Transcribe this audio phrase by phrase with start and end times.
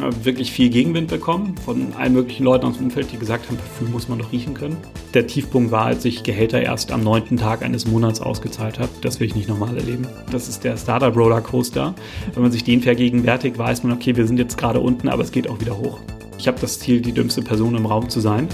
[0.00, 3.56] Haben wirklich viel Gegenwind bekommen von allen möglichen Leuten aus dem Umfeld, die gesagt haben,
[3.56, 4.76] Parfüm muss man doch riechen können.
[5.14, 8.90] Der Tiefpunkt war, als ich Gehälter erst am neunten Tag eines Monats ausgezahlt habe.
[9.00, 10.06] Das will ich nicht nochmal erleben.
[10.30, 11.94] Das ist der Startup Roller Coaster.
[12.34, 15.32] Wenn man sich den vergegenwärtigt, weiß man, okay, wir sind jetzt gerade unten, aber es
[15.32, 16.00] geht auch wieder hoch.
[16.38, 18.48] Ich habe das Ziel, die dümmste Person im Raum zu sein.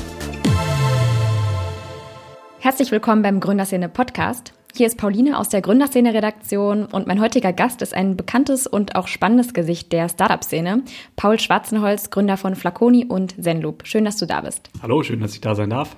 [2.60, 4.52] Herzlich willkommen beim Gründerszene Podcast.
[4.74, 9.06] Hier ist Pauline aus der Gründerszene-Redaktion und mein heutiger Gast ist ein bekanntes und auch
[9.06, 10.82] spannendes Gesicht der Startup-Szene,
[11.14, 13.86] Paul Schwarzenholz, Gründer von Flaconi und Zenloop.
[13.86, 14.70] Schön, dass du da bist.
[14.82, 15.94] Hallo, schön, dass ich da sein darf.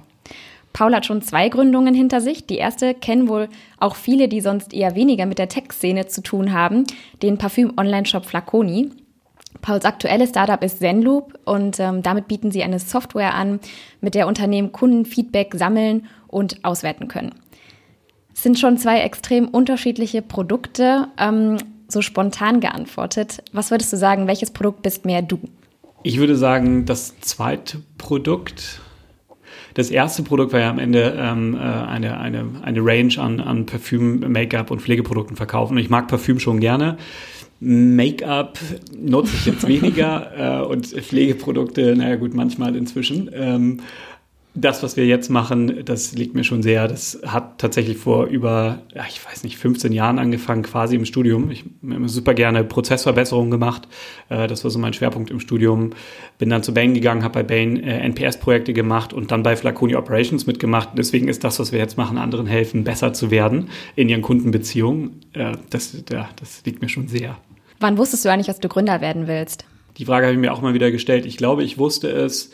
[0.73, 2.49] Paul hat schon zwei Gründungen hinter sich.
[2.49, 3.49] Die erste kennen wohl
[3.79, 6.83] auch viele, die sonst eher weniger mit der Tech-Szene zu tun haben,
[7.23, 8.91] den Parfüm-Online-Shop Flaconi.
[9.63, 13.61] Pauls aktuelles Startup ist Zenloop und ähm, damit bieten sie eine Software an,
[14.01, 17.37] mit der Unternehmen Kundenfeedback sammeln und auswerten können.
[18.45, 21.09] Sind schon zwei extrem unterschiedliche Produkte.
[21.17, 21.57] Ähm,
[21.89, 23.43] so spontan geantwortet.
[23.55, 25.39] Was würdest du sagen, welches Produkt bist mehr du?
[26.03, 28.83] Ich würde sagen, das zweite Produkt.
[29.73, 33.65] Das erste Produkt war ja am Ende ähm, äh, eine, eine, eine Range an, an
[33.65, 35.79] Parfüm, Make-up und Pflegeprodukten verkaufen.
[35.79, 36.99] ich mag Parfüm schon gerne.
[37.61, 38.59] Make-up
[38.95, 43.31] nutze ich jetzt weniger äh, und Pflegeprodukte, naja gut, manchmal inzwischen.
[43.33, 43.81] Ähm,
[44.57, 46.87] das, was wir jetzt machen, das liegt mir schon sehr.
[46.87, 51.51] Das hat tatsächlich vor über, ja, ich weiß nicht, 15 Jahren angefangen, quasi im Studium.
[51.51, 53.89] Ich habe super gerne Prozessverbesserungen gemacht.
[54.29, 55.91] Äh, das war so mein Schwerpunkt im Studium.
[56.39, 59.97] Bin dann zu Bain gegangen, habe bei Bain äh, NPS-Projekte gemacht und dann bei Flaconi
[59.97, 60.91] Operations mitgemacht.
[60.97, 65.21] Deswegen ist das, was wir jetzt machen, anderen helfen, besser zu werden in ihren Kundenbeziehungen.
[65.33, 67.37] Äh, das, ja, das liegt mir schon sehr.
[67.81, 69.65] Wann wusstest du eigentlich, dass du Gründer werden willst?
[69.99, 71.27] Die Frage habe ich mir auch mal wieder gestellt.
[71.27, 72.51] Ich glaube, ich wusste es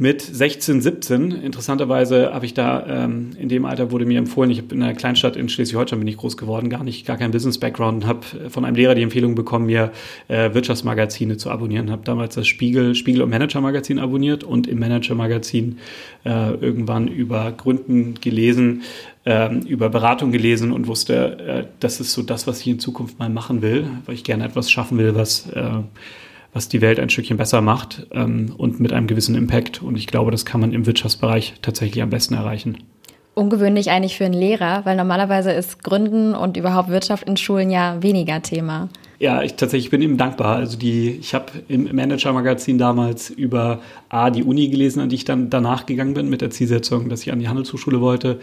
[0.00, 1.32] mit 16, 17.
[1.32, 4.94] Interessanterweise habe ich da ähm, in dem Alter wurde mir empfohlen, ich habe in einer
[4.94, 8.64] Kleinstadt in Schleswig-Holstein bin ich groß geworden, gar nicht, gar kein Business-Background und habe von
[8.64, 9.90] einem Lehrer die Empfehlung bekommen, mir
[10.28, 11.90] äh, Wirtschaftsmagazine zu abonnieren.
[11.90, 15.78] Habe damals das Spiegel, Spiegel und Manager-Magazin abonniert und im Manager-Magazin
[16.24, 18.82] äh, irgendwann über Gründen gelesen,
[19.24, 23.18] äh, über Beratung gelesen und wusste, äh, das ist so das, was ich in Zukunft
[23.18, 25.70] mal machen will, weil ich gerne etwas schaffen will, was äh,
[26.52, 29.82] was die Welt ein Stückchen besser macht ähm, und mit einem gewissen Impact.
[29.82, 32.78] Und ich glaube, das kann man im Wirtschaftsbereich tatsächlich am besten erreichen.
[33.34, 38.02] Ungewöhnlich eigentlich für einen Lehrer, weil normalerweise ist Gründen und überhaupt Wirtschaft in Schulen ja
[38.02, 38.88] weniger Thema.
[39.20, 40.56] Ja, ich tatsächlich bin ihm dankbar.
[40.56, 45.24] Also die, ich habe im Manager-Magazin damals über A, die Uni gelesen, an die ich
[45.24, 48.38] dann danach gegangen bin, mit der Zielsetzung, dass ich an die Handelshochschule wollte.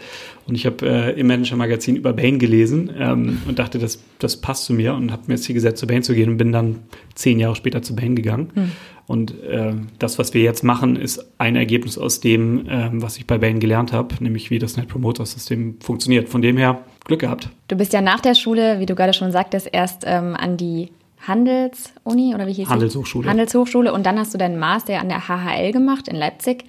[0.46, 4.66] Und ich habe äh, im Manager-Magazin über Bain gelesen ähm, und dachte, das, das passt
[4.66, 6.80] zu mir und habe mir das Ziel gesetzt, zu Bain zu gehen und bin dann
[7.14, 8.50] zehn Jahre später zu Bain gegangen.
[8.54, 8.72] Hm.
[9.06, 13.26] Und äh, das, was wir jetzt machen, ist ein Ergebnis aus dem, äh, was ich
[13.26, 16.28] bei Bain gelernt habe, nämlich wie das Net Promoter System funktioniert.
[16.28, 17.48] Von dem her Glück gehabt.
[17.68, 20.90] Du bist ja nach der Schule, wie du gerade schon sagtest, erst ähm, an die
[21.26, 23.24] Handelsuni oder wie hieß Handelshochschule.
[23.24, 23.30] Die?
[23.30, 26.64] Handelshochschule und dann hast du deinen Master an der HHL gemacht in Leipzig.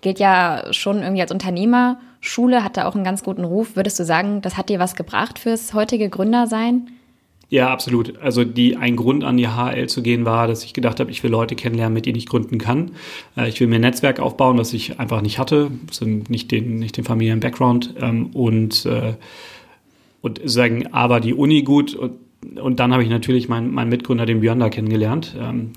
[0.00, 3.76] Gilt ja schon irgendwie als Unternehmerschule, hat da auch einen ganz guten Ruf.
[3.76, 6.90] Würdest du sagen, das hat dir was gebracht fürs heutige Gründersein?
[7.52, 8.18] Ja, absolut.
[8.22, 11.22] Also die ein Grund an die HL zu gehen war, dass ich gedacht habe, ich
[11.22, 12.92] will Leute kennenlernen, mit denen ich gründen kann.
[13.36, 16.78] Äh, ich will mir ein Netzwerk aufbauen, was ich einfach nicht hatte, also nicht den
[16.78, 19.12] nicht den familiären Background ähm, und äh,
[20.22, 22.12] und sagen, aber die Uni gut und,
[22.60, 25.36] und dann habe ich natürlich meinen mein Mitgründer, den Björn, da kennengelernt.
[25.38, 25.72] Ähm,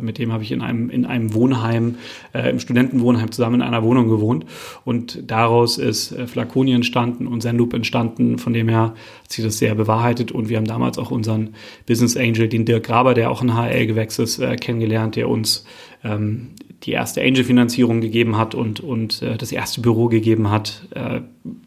[0.00, 1.96] mit dem habe ich in einem, in einem Wohnheim,
[2.32, 4.46] äh, im Studentenwohnheim zusammen in einer Wohnung gewohnt.
[4.84, 8.38] Und daraus ist äh, Flaconi entstanden und Zenloop entstanden.
[8.38, 10.32] Von dem her hat sich das sehr bewahrheitet.
[10.32, 11.54] Und wir haben damals auch unseren
[11.86, 15.64] Business Angel, den Dirk Graber, der auch in HL gewechselt ist, äh, kennengelernt, der uns
[16.04, 16.50] ähm,
[16.84, 21.20] die erste Angel-Finanzierung gegeben hat und, und äh, das erste Büro gegeben hat, äh,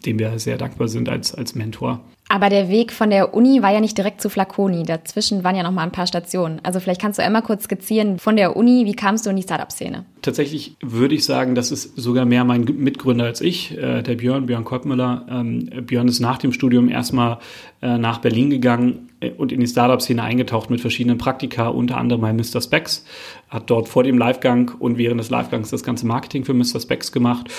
[0.05, 2.01] dem wir sehr dankbar sind als, als Mentor.
[2.29, 4.83] Aber der Weg von der Uni war ja nicht direkt zu Flaconi.
[4.83, 6.59] Dazwischen waren ja noch mal ein paar Stationen.
[6.61, 9.43] Also vielleicht kannst du einmal kurz skizzieren von der Uni, wie kamst du in die
[9.43, 10.03] Startup-Szene?
[10.21, 14.45] Tatsächlich würde ich sagen, das ist sogar mehr mein Mitgründer als ich, äh, der Björn,
[14.45, 15.25] Björn Kolpmüller.
[15.29, 17.39] Ähm, Björn ist nach dem Studium erstmal
[17.81, 19.06] äh, nach Berlin gegangen
[19.37, 22.61] und in die Startup-Szene eingetaucht mit verschiedenen Praktika, unter anderem bei Mr.
[22.61, 23.05] Specs.
[23.49, 26.79] Hat dort vor dem Livegang und während des Livegangs das ganze Marketing für Mr.
[26.79, 27.49] Specs gemacht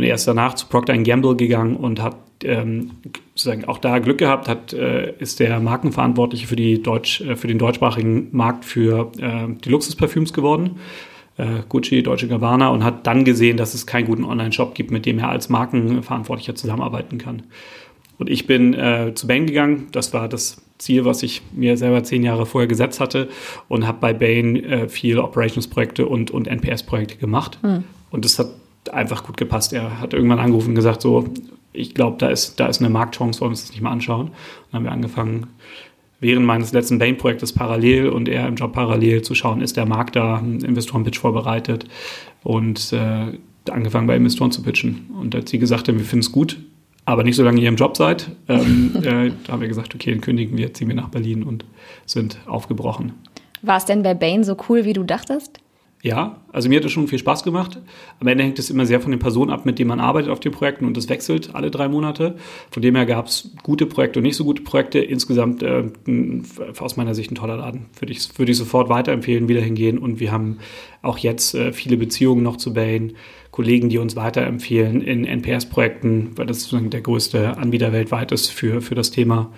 [0.00, 2.92] und er ist danach zu Procter Gamble gegangen und hat ähm,
[3.34, 7.48] sozusagen auch da Glück gehabt, hat, äh, ist der Markenverantwortliche für, die Deutsch, äh, für
[7.48, 10.76] den deutschsprachigen Markt für äh, die Luxusparfüms geworden.
[11.36, 15.04] Äh, Gucci, Deutsche Gabbana und hat dann gesehen, dass es keinen guten Online-Shop gibt, mit
[15.04, 17.42] dem er als Markenverantwortlicher zusammenarbeiten kann.
[18.16, 19.88] Und ich bin äh, zu Bain gegangen.
[19.92, 23.28] Das war das Ziel, was ich mir selber zehn Jahre vorher gesetzt hatte
[23.68, 27.58] und habe bei Bain äh, viel Operations-Projekte und, und NPS-Projekte gemacht.
[27.62, 27.84] Mhm.
[28.10, 28.48] Und das hat
[28.92, 29.72] einfach gut gepasst.
[29.72, 31.28] Er hat irgendwann angerufen und gesagt, so,
[31.72, 34.30] ich glaube, da ist, da ist eine Marktchance, wollen wir uns das nicht mal anschauen.
[34.70, 35.46] Dann haben wir angefangen,
[36.18, 40.16] während meines letzten Bain-Projektes parallel und eher im Job parallel zu schauen, ist der Markt
[40.16, 41.86] da, Investoren-Pitch vorbereitet
[42.42, 43.38] und äh,
[43.70, 45.10] angefangen bei Investoren zu pitchen.
[45.18, 46.58] Und als sie gesagt haben, wir finden es gut,
[47.10, 50.10] aber nicht so lange ihr im Job seid, ähm, äh, da haben wir gesagt, okay,
[50.10, 51.64] dann kündigen wir, ziehen wir nach Berlin und
[52.06, 53.12] sind aufgebrochen.
[53.62, 55.60] War es denn bei Bain so cool, wie du dachtest?
[56.02, 57.78] Ja, also mir hat es schon viel Spaß gemacht.
[58.20, 60.40] Am Ende hängt es immer sehr von den Personen ab, mit denen man arbeitet auf
[60.40, 62.36] den Projekten und das wechselt alle drei Monate.
[62.70, 64.98] Von dem her gab es gute Projekte und nicht so gute Projekte.
[64.98, 65.84] Insgesamt äh,
[66.78, 67.86] aus meiner Sicht ein toller Laden.
[67.98, 69.98] Würde ich, würde ich sofort weiterempfehlen, wieder hingehen.
[69.98, 70.60] Und wir haben
[71.02, 73.12] auch jetzt äh, viele Beziehungen noch zu Bain,
[73.60, 78.80] Kollegen, die uns weiterempfehlen in NPS-Projekten, weil das sozusagen der größte Anbieter weltweit ist für,
[78.80, 79.50] für das Thema.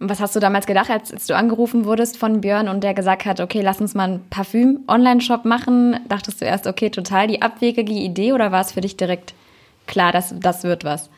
[0.00, 2.94] Und was hast du damals gedacht, als, als, du angerufen wurdest von Björn und der
[2.94, 5.98] gesagt hat, okay, lass uns mal einen Parfüm-Online-Shop machen?
[6.08, 9.34] Dachtest du erst, okay, total die abwegige Idee oder war es für dich direkt
[9.86, 11.10] klar, dass das wird was?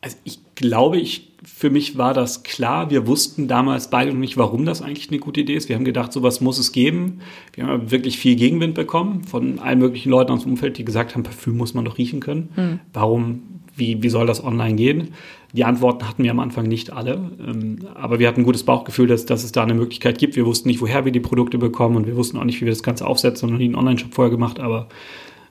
[0.00, 2.90] Also ich glaube, ich, für mich war das klar.
[2.90, 5.68] Wir wussten damals beide noch nicht, warum das eigentlich eine gute Idee ist.
[5.68, 7.20] Wir haben gedacht, sowas muss es geben.
[7.54, 11.14] Wir haben wirklich viel Gegenwind bekommen von allen möglichen Leuten aus dem Umfeld, die gesagt
[11.14, 12.50] haben, Parfüm muss man doch riechen können.
[12.54, 12.80] Hm.
[12.92, 13.42] Warum,
[13.74, 15.08] wie, wie soll das online gehen?
[15.52, 19.06] Die Antworten hatten wir am Anfang nicht alle, ähm, aber wir hatten ein gutes Bauchgefühl,
[19.06, 20.36] dass, dass es da eine Möglichkeit gibt.
[20.36, 22.72] Wir wussten nicht, woher wir die Produkte bekommen und wir wussten auch nicht, wie wir
[22.72, 24.88] das Ganze aufsetzen und noch nie einen Online-Shop vorher gemacht, aber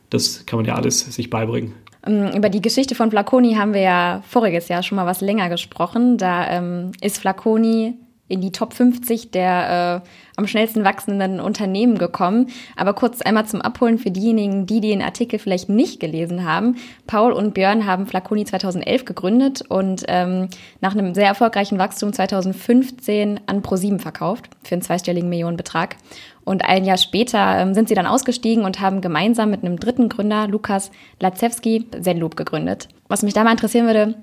[0.10, 1.74] das kann man ja alles sich beibringen.
[2.06, 5.50] Ähm, über die Geschichte von Flaconi haben wir ja voriges Jahr schon mal was länger
[5.50, 6.18] gesprochen.
[6.18, 7.95] Da ähm, ist Flaconi
[8.31, 12.48] in die Top 50 der äh, am schnellsten wachsenden Unternehmen gekommen.
[12.77, 16.77] Aber kurz einmal zum Abholen für diejenigen, die den Artikel vielleicht nicht gelesen haben.
[17.07, 20.48] Paul und Björn haben Flaconi 2011 gegründet und ähm,
[20.80, 25.98] nach einem sehr erfolgreichen Wachstum 2015 an ProSieben verkauft für einen zweistelligen Millionenbetrag.
[26.44, 30.10] Und ein Jahr später ähm, sind sie dann ausgestiegen und haben gemeinsam mit einem dritten
[30.10, 32.88] Gründer, Lukas Latzewski, Zenloop gegründet.
[33.08, 34.16] Was mich da mal interessieren würde,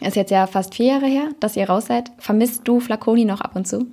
[0.00, 2.10] ist jetzt ja fast vier Jahre her, dass ihr raus seid.
[2.18, 3.86] Vermisst du Flaconi noch ab und zu?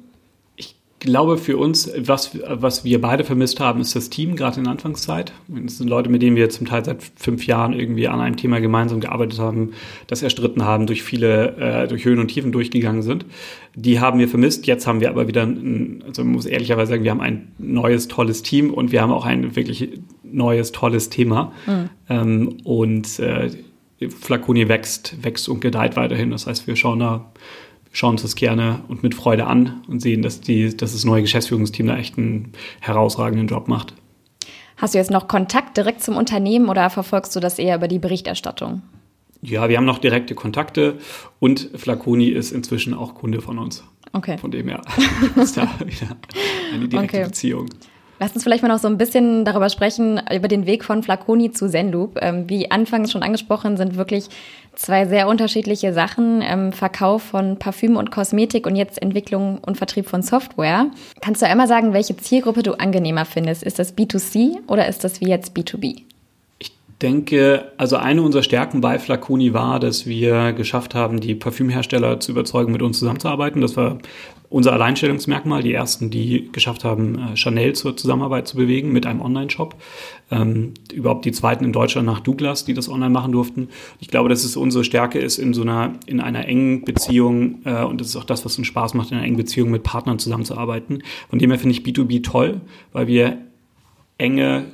[0.99, 4.63] Ich glaube für uns, was, was wir beide vermisst haben, ist das Team, gerade in
[4.63, 5.31] der Anfangszeit.
[5.47, 8.59] Das sind Leute, mit denen wir zum Teil seit fünf Jahren irgendwie an einem Thema
[8.59, 9.73] gemeinsam gearbeitet haben,
[10.07, 13.25] das erstritten haben, durch viele, äh, durch Höhen und Tiefen durchgegangen sind.
[13.75, 14.65] Die haben wir vermisst.
[14.65, 18.07] Jetzt haben wir aber wieder, ein, also man muss ehrlicherweise sagen, wir haben ein neues,
[18.07, 21.51] tolles Team und wir haben auch ein wirklich neues, tolles Thema.
[21.67, 21.89] Mhm.
[22.09, 23.51] Ähm, und äh,
[24.09, 26.31] Flaconi wächst, wächst und gedeiht weiterhin.
[26.31, 27.31] Das heißt, wir schauen da,
[27.97, 31.23] schauen uns das gerne und mit Freude an und sehen, dass, die, dass das neue
[31.23, 33.95] Geschäftsführungsteam da echt einen herausragenden Job macht.
[34.77, 37.97] Hast du jetzt noch Kontakt direkt zum Unternehmen oder verfolgst du das eher über die
[37.97, 38.83] Berichterstattung?
[39.41, 40.99] Ja, wir haben noch direkte Kontakte
[41.39, 43.83] und Flaconi ist inzwischen auch Kunde von uns.
[44.13, 44.37] Okay.
[44.37, 44.81] Von dem her
[45.35, 46.17] ist da wieder
[46.73, 47.25] eine direkte okay.
[47.25, 47.65] Beziehung.
[48.19, 51.51] Lass uns vielleicht mal noch so ein bisschen darüber sprechen, über den Weg von Flaconi
[51.51, 52.17] zu Zenloop.
[52.21, 54.29] Ähm, wie anfangs schon angesprochen, sind wirklich
[54.73, 56.41] zwei sehr unterschiedliche Sachen.
[56.41, 60.87] Ähm, Verkauf von Parfüm und Kosmetik und jetzt Entwicklung und Vertrieb von Software.
[61.21, 63.61] Kannst du einmal sagen, welche Zielgruppe du angenehmer findest?
[63.61, 66.06] Ist das B2C oder ist das wie jetzt B2B?
[67.01, 72.31] Denke, also eine unserer Stärken bei Flaconi war, dass wir geschafft haben, die Parfümhersteller zu
[72.31, 73.61] überzeugen, mit uns zusammenzuarbeiten.
[73.61, 73.99] Das war
[74.49, 75.61] unser Alleinstellungsmerkmal.
[75.61, 79.75] Die ersten, die geschafft haben, äh, Chanel zur Zusammenarbeit zu bewegen mit einem Online-Shop.
[80.31, 83.69] Ähm, überhaupt die zweiten in Deutschland nach Douglas, die das online machen durften.
[83.99, 87.83] Ich glaube, dass es unsere Stärke ist, in so einer, in einer engen Beziehung, äh,
[87.83, 90.17] und das ist auch das, was uns Spaß macht, in einer engen Beziehung mit Partnern
[90.17, 91.03] zusammenzuarbeiten.
[91.29, 92.61] Von dem her finde ich B2B toll,
[92.91, 93.37] weil wir
[94.17, 94.65] enge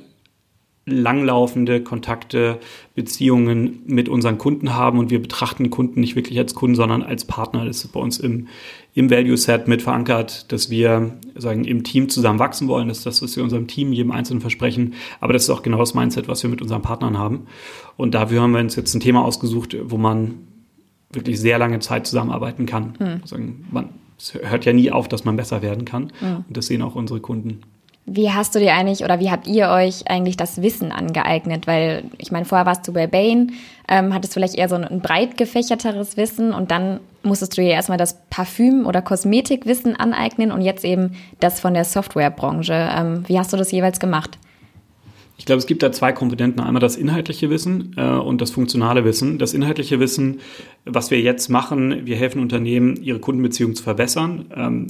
[0.86, 2.58] langlaufende Kontakte,
[2.94, 7.24] Beziehungen mit unseren Kunden haben und wir betrachten Kunden nicht wirklich als Kunden, sondern als
[7.24, 7.64] Partner.
[7.64, 8.48] Das ist bei uns im,
[8.92, 12.88] im Value Set mit verankert, dass wir sagen, im Team zusammen wachsen wollen.
[12.88, 14.94] Das ist das, was wir unserem Team, jedem Einzelnen versprechen.
[15.20, 17.46] Aber das ist auch genau das Mindset, was wir mit unseren Partnern haben.
[17.96, 20.34] Und dafür haben wir uns jetzt ein Thema ausgesucht, wo man
[21.12, 22.94] wirklich sehr lange Zeit zusammenarbeiten kann.
[22.98, 23.20] Mhm.
[23.22, 23.36] Also
[23.70, 23.88] man,
[24.18, 26.12] es hört ja nie auf, dass man besser werden kann.
[26.20, 26.44] Mhm.
[26.46, 27.60] Und das sehen auch unsere Kunden.
[28.06, 31.66] Wie hast du dir eigentlich oder wie habt ihr euch eigentlich das Wissen angeeignet?
[31.66, 33.52] Weil ich meine, vorher warst du bei Bain,
[33.88, 37.70] ähm, hattest vielleicht eher so ein, ein breit gefächerteres Wissen und dann musstest du dir
[37.70, 42.90] erstmal das Parfüm- oder Kosmetikwissen aneignen und jetzt eben das von der Softwarebranche.
[42.94, 44.38] Ähm, wie hast du das jeweils gemacht?
[45.36, 46.60] Ich glaube, es gibt da zwei Komponenten.
[46.60, 49.38] Einmal das inhaltliche Wissen äh, und das funktionale Wissen.
[49.38, 50.40] Das inhaltliche Wissen,
[50.84, 54.86] was wir jetzt machen, wir helfen Unternehmen, ihre Kundenbeziehungen zu verbessern, ähm,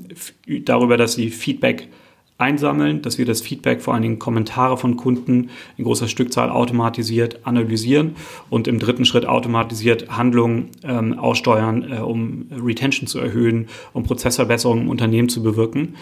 [0.64, 1.88] darüber, dass sie Feedback
[2.36, 7.46] einsammeln, dass wir das Feedback, vor allen Dingen Kommentare von Kunden in großer Stückzahl automatisiert
[7.46, 8.16] analysieren
[8.50, 14.84] und im dritten Schritt automatisiert Handlungen ähm, aussteuern, äh, um Retention zu erhöhen, um Prozessverbesserungen
[14.84, 15.94] im Unternehmen zu bewirken.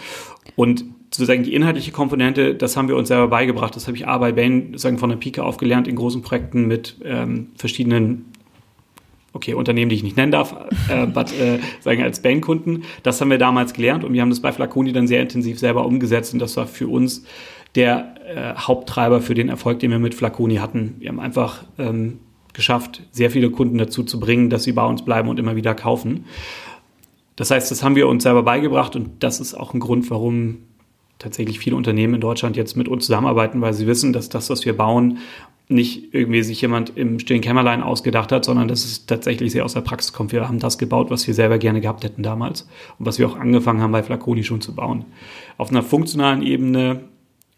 [0.55, 3.75] Und sozusagen die inhaltliche Komponente, das haben wir uns selber beigebracht.
[3.75, 6.95] Das habe ich A bei Bain sozusagen von der Pike aufgelernt in großen Projekten mit
[7.03, 8.32] ähm, verschiedenen
[9.33, 10.55] okay, Unternehmen, die ich nicht nennen darf,
[10.89, 12.83] äh, but, äh, sagen als Bankkunden.
[13.01, 15.85] Das haben wir damals gelernt und wir haben das bei Flaconi dann sehr intensiv selber
[15.85, 17.25] umgesetzt und das war für uns
[17.75, 20.95] der äh, Haupttreiber für den Erfolg, den wir mit Flaconi hatten.
[20.99, 22.19] Wir haben einfach ähm,
[22.53, 25.73] geschafft, sehr viele Kunden dazu zu bringen, dass sie bei uns bleiben und immer wieder
[25.73, 26.25] kaufen.
[27.35, 30.59] Das heißt, das haben wir uns selber beigebracht und das ist auch ein Grund, warum
[31.17, 34.65] tatsächlich viele Unternehmen in Deutschland jetzt mit uns zusammenarbeiten, weil sie wissen, dass das, was
[34.65, 35.17] wir bauen,
[35.69, 39.73] nicht irgendwie sich jemand im stillen Kämmerlein ausgedacht hat, sondern dass es tatsächlich sehr aus
[39.73, 40.31] der Praxis kommt.
[40.31, 42.67] Wir haben das gebaut, was wir selber gerne gehabt hätten damals
[42.99, 45.05] und was wir auch angefangen haben bei Flaconi schon zu bauen.
[45.57, 47.05] Auf einer funktionalen Ebene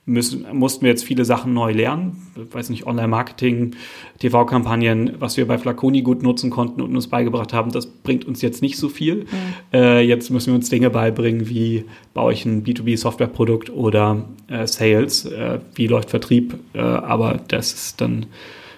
[0.05, 2.27] müssen, mussten wir jetzt viele Sachen neu lernen.
[2.35, 3.75] Ich weiß nicht, Online-Marketing,
[4.19, 8.41] TV-Kampagnen, was wir bei Flaconi gut nutzen konnten und uns beigebracht haben, das bringt uns
[8.41, 9.23] jetzt nicht so viel.
[9.23, 9.27] Mhm.
[9.73, 15.25] Äh, jetzt müssen wir uns Dinge beibringen, wie baue ich ein B2B-Softwareprodukt oder äh, Sales,
[15.25, 16.55] äh, wie läuft Vertrieb.
[16.73, 18.27] Äh, aber das ist dann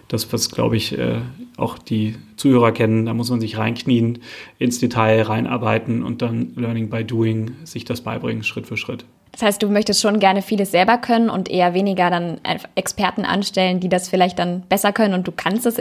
[0.08, 1.20] das, was, glaube ich, äh,
[1.58, 3.06] auch die Zuhörer kennen.
[3.06, 4.20] Da muss man sich reinknien,
[4.60, 9.06] ins Detail reinarbeiten und dann Learning by Doing sich das beibringen, Schritt für Schritt.
[9.38, 12.40] Das heißt, du möchtest schon gerne vieles selber können und eher weniger dann
[12.74, 15.80] Experten anstellen, die das vielleicht dann besser können und du kannst es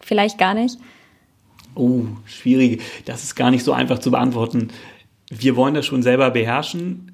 [0.00, 0.78] vielleicht gar nicht?
[1.76, 2.82] Oh, schwierig.
[3.04, 4.70] Das ist gar nicht so einfach zu beantworten.
[5.30, 7.12] Wir wollen das schon selber beherrschen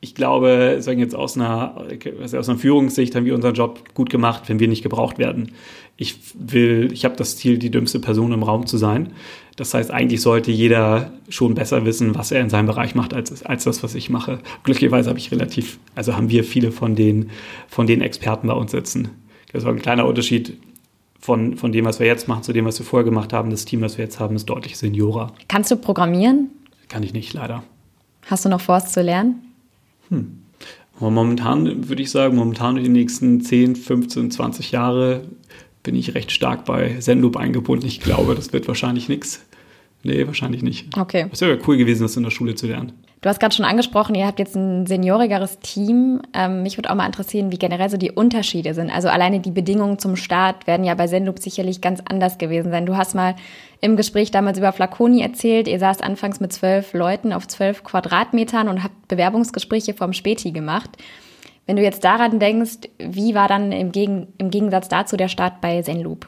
[0.00, 1.74] ich glaube, sagen jetzt aus einer,
[2.20, 5.52] aus einer Führungssicht haben wir unseren Job gut gemacht, wenn wir nicht gebraucht werden.
[5.96, 9.12] Ich will, ich habe das Ziel, die dümmste Person im Raum zu sein.
[9.56, 13.42] Das heißt, eigentlich sollte jeder schon besser wissen, was er in seinem Bereich macht, als,
[13.42, 14.40] als das, was ich mache.
[14.64, 17.30] Glücklicherweise habe ich relativ, also haben wir viele von den,
[17.66, 19.08] von den Experten bei uns sitzen.
[19.52, 20.58] Das war ein kleiner Unterschied
[21.18, 23.50] von, von dem, was wir jetzt machen, zu dem, was wir vorher gemacht haben.
[23.50, 25.32] Das Team, was wir jetzt haben, ist deutlich seniorer.
[25.48, 26.50] Kannst du programmieren?
[26.88, 27.64] Kann ich nicht, leider.
[28.26, 29.36] Hast du noch vor, es zu lernen?
[30.10, 30.42] Hm.
[30.98, 35.22] Momentan würde ich sagen, momentan in den nächsten 10, 15, 20 Jahre
[35.86, 37.86] bin ich recht stark bei Zenloop eingebunden.
[37.86, 39.46] Ich glaube, das wird wahrscheinlich nichts.
[40.02, 40.96] Nee, wahrscheinlich nicht.
[40.98, 41.26] Okay.
[41.32, 42.92] Es wäre cool gewesen, das in der Schule zu lernen.
[43.22, 46.20] Du hast gerade schon angesprochen, ihr habt jetzt ein seniorigeres Team.
[46.34, 48.90] Ähm, mich würde auch mal interessieren, wie generell so die Unterschiede sind.
[48.90, 52.84] Also alleine die Bedingungen zum Start werden ja bei Zenloop sicherlich ganz anders gewesen sein.
[52.84, 53.36] Du hast mal
[53.80, 58.68] im Gespräch damals über Flaconi erzählt, ihr saßt anfangs mit zwölf Leuten auf zwölf Quadratmetern
[58.68, 60.90] und habt Bewerbungsgespräche vom Späti gemacht.
[61.66, 65.60] Wenn du jetzt daran denkst, wie war dann im, Gegen im Gegensatz dazu der Start
[65.60, 66.26] bei Zenloop?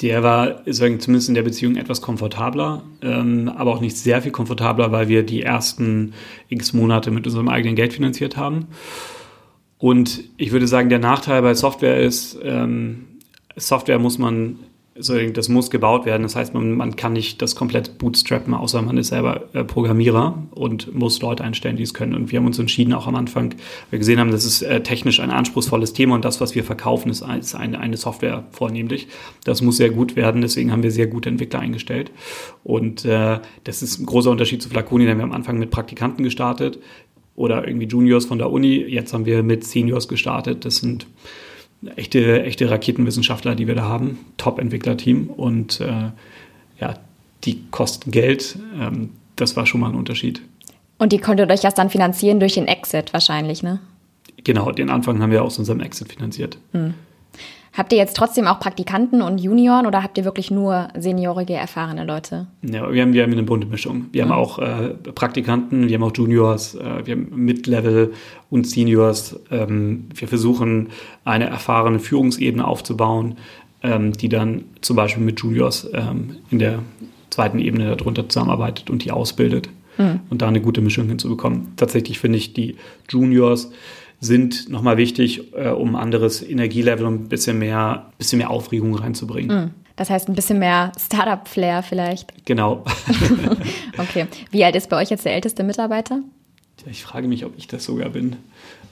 [0.00, 4.32] Der war sagen, zumindest in der Beziehung etwas komfortabler, ähm, aber auch nicht sehr viel
[4.32, 6.14] komfortabler, weil wir die ersten
[6.48, 8.66] x Monate mit unserem eigenen Geld finanziert haben.
[9.78, 13.06] Und ich würde sagen, der Nachteil bei Software ist, ähm,
[13.56, 14.58] Software muss man
[14.96, 16.22] das muss gebaut werden.
[16.22, 20.44] Das heißt, man, man kann nicht das komplett bootstrappen, außer man ist selber äh, Programmierer
[20.52, 22.14] und muss Leute einstellen, die es können.
[22.14, 23.56] Und wir haben uns entschieden, auch am Anfang,
[23.90, 27.10] wir gesehen haben, das ist äh, technisch ein anspruchsvolles Thema und das, was wir verkaufen,
[27.10, 29.08] ist, ist eine, eine Software vornehmlich.
[29.44, 32.12] Das muss sehr gut werden, deswegen haben wir sehr gute Entwickler eingestellt.
[32.62, 36.22] Und äh, das ist ein großer Unterschied zu Flaconi, denn wir am Anfang mit Praktikanten
[36.22, 36.78] gestartet
[37.34, 38.76] oder irgendwie Juniors von der Uni.
[38.76, 40.64] Jetzt haben wir mit Seniors gestartet.
[40.64, 41.08] Das sind
[41.96, 46.10] echte, echte Raketenwissenschaftler, die wir da haben, Top-Entwicklerteam und äh,
[46.80, 46.94] ja,
[47.44, 48.58] die kosten Geld.
[48.78, 50.42] Ähm, das war schon mal ein Unterschied.
[50.98, 53.80] Und die konntet euch erst dann finanzieren durch den Exit wahrscheinlich, ne?
[54.44, 56.58] Genau, den Anfang haben wir aus unserem Exit finanziert.
[56.72, 56.94] Hm.
[57.76, 62.04] Habt ihr jetzt trotzdem auch Praktikanten und Junioren oder habt ihr wirklich nur seniorige, erfahrene
[62.04, 62.46] Leute?
[62.62, 64.06] Ja, wir haben, wir haben eine bunte Mischung.
[64.12, 64.30] Wir mhm.
[64.30, 68.12] haben auch äh, Praktikanten, wir haben auch Juniors, äh, wir haben Mid-Level
[68.48, 69.40] und Seniors.
[69.50, 70.90] Ähm, wir versuchen,
[71.24, 73.38] eine erfahrene Führungsebene aufzubauen,
[73.82, 76.78] ähm, die dann zum Beispiel mit Juniors ähm, in der
[77.30, 79.68] zweiten Ebene darunter zusammenarbeitet und die ausbildet.
[79.98, 80.20] Mhm.
[80.30, 81.72] Und da eine gute Mischung hinzubekommen.
[81.76, 82.76] Tatsächlich finde ich die
[83.08, 83.72] Juniors
[84.24, 89.56] sind nochmal wichtig, äh, um anderes Energielevel und ein bisschen mehr, bisschen mehr Aufregung reinzubringen.
[89.56, 89.70] Mhm.
[89.96, 92.32] Das heißt ein bisschen mehr Startup-Flair vielleicht.
[92.46, 92.84] Genau.
[93.98, 94.26] okay.
[94.50, 96.20] Wie alt ist bei euch jetzt der älteste Mitarbeiter?
[96.90, 98.36] Ich frage mich, ob ich das sogar bin.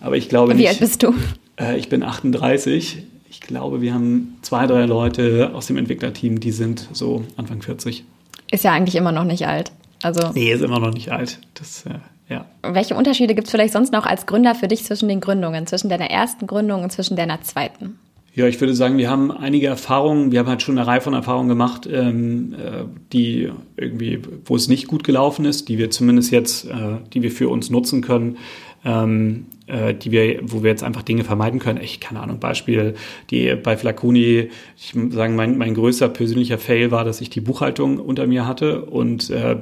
[0.00, 0.68] Aber ich glaube Wie nicht.
[0.68, 1.14] alt bist du?
[1.58, 3.02] Äh, ich bin 38.
[3.28, 8.04] Ich glaube, wir haben zwei, drei Leute aus dem Entwicklerteam, die sind so Anfang 40.
[8.50, 9.72] Ist ja eigentlich immer noch nicht alt.
[10.02, 11.38] Also nee, ist immer noch nicht alt.
[11.54, 12.46] Das, äh, ja.
[12.62, 15.88] Welche Unterschiede gibt es vielleicht sonst noch als Gründer für dich zwischen den Gründungen, zwischen
[15.88, 17.98] deiner ersten Gründung und zwischen deiner zweiten?
[18.34, 21.12] Ja, ich würde sagen, wir haben einige Erfahrungen, wir haben halt schon eine Reihe von
[21.12, 26.30] Erfahrungen gemacht, ähm, äh, die irgendwie, wo es nicht gut gelaufen ist, die wir zumindest
[26.32, 28.38] jetzt, äh, die wir für uns nutzen können,
[28.86, 31.78] ähm, äh, die wir, wo wir jetzt einfach Dinge vermeiden können.
[31.82, 32.94] Ich keine Ahnung, Beispiel,
[33.28, 37.42] die bei Flaconi, ich muss sagen, mein, mein größter persönlicher Fail war, dass ich die
[37.42, 39.56] Buchhaltung unter mir hatte und äh,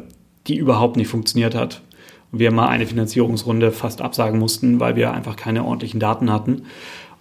[0.50, 1.80] die überhaupt nicht funktioniert hat
[2.33, 6.62] wir mal eine Finanzierungsrunde fast absagen mussten, weil wir einfach keine ordentlichen Daten hatten.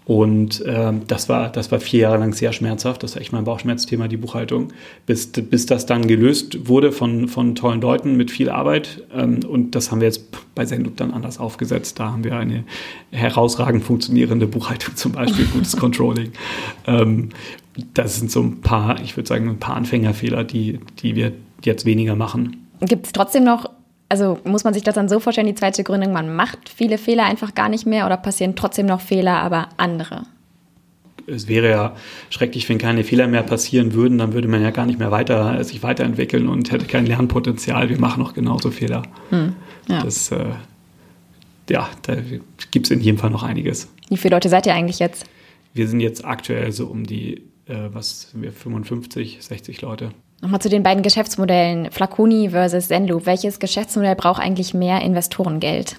[0.06, 3.04] Und äh, das, war, das war vier Jahre lang sehr schmerzhaft.
[3.04, 4.74] Das war echt mein Bauchschmerzthema, die Buchhaltung.
[5.06, 9.04] Bis, bis das dann gelöst wurde von, von tollen Leuten mit viel Arbeit.
[9.14, 12.00] Ähm, und das haben wir jetzt bei Sendub dann anders aufgesetzt.
[12.00, 12.64] Da haben wir eine
[13.12, 16.32] herausragend funktionierende Buchhaltung zum Beispiel, gutes Controlling.
[16.88, 17.30] Ähm,
[17.94, 21.34] das sind so ein paar, ich würde sagen, ein paar Anfängerfehler, die, die wir
[21.64, 22.69] jetzt weniger machen.
[22.82, 23.70] Gibt es trotzdem noch
[24.10, 27.26] also muss man sich das dann so vorstellen, die zweite Gründung, man macht viele Fehler
[27.26, 30.24] einfach gar nicht mehr oder passieren trotzdem noch Fehler, aber andere?
[31.28, 31.96] Es wäre ja
[32.32, 35.64] schrecklich, wenn keine Fehler mehr passieren würden, dann würde man ja gar nicht mehr weiter,
[35.64, 37.90] sich weiterentwickeln und hätte kein Lernpotenzial.
[37.90, 39.04] Wir machen noch genauso Fehler.
[39.30, 39.54] Hm,
[39.88, 40.02] ja.
[40.02, 40.54] Das, äh,
[41.70, 42.16] ja, da
[42.72, 43.90] gibt es in jedem Fall noch einiges.
[44.10, 45.26] Wie viele Leute seid ihr eigentlich jetzt?
[45.76, 50.12] Wir sind jetzt aktuell so um die, äh, was, wir 55, 60 Leute.
[50.42, 53.26] Nochmal zu den beiden Geschäftsmodellen, Flaconi versus Zenloop.
[53.26, 55.98] Welches Geschäftsmodell braucht eigentlich mehr Investorengeld?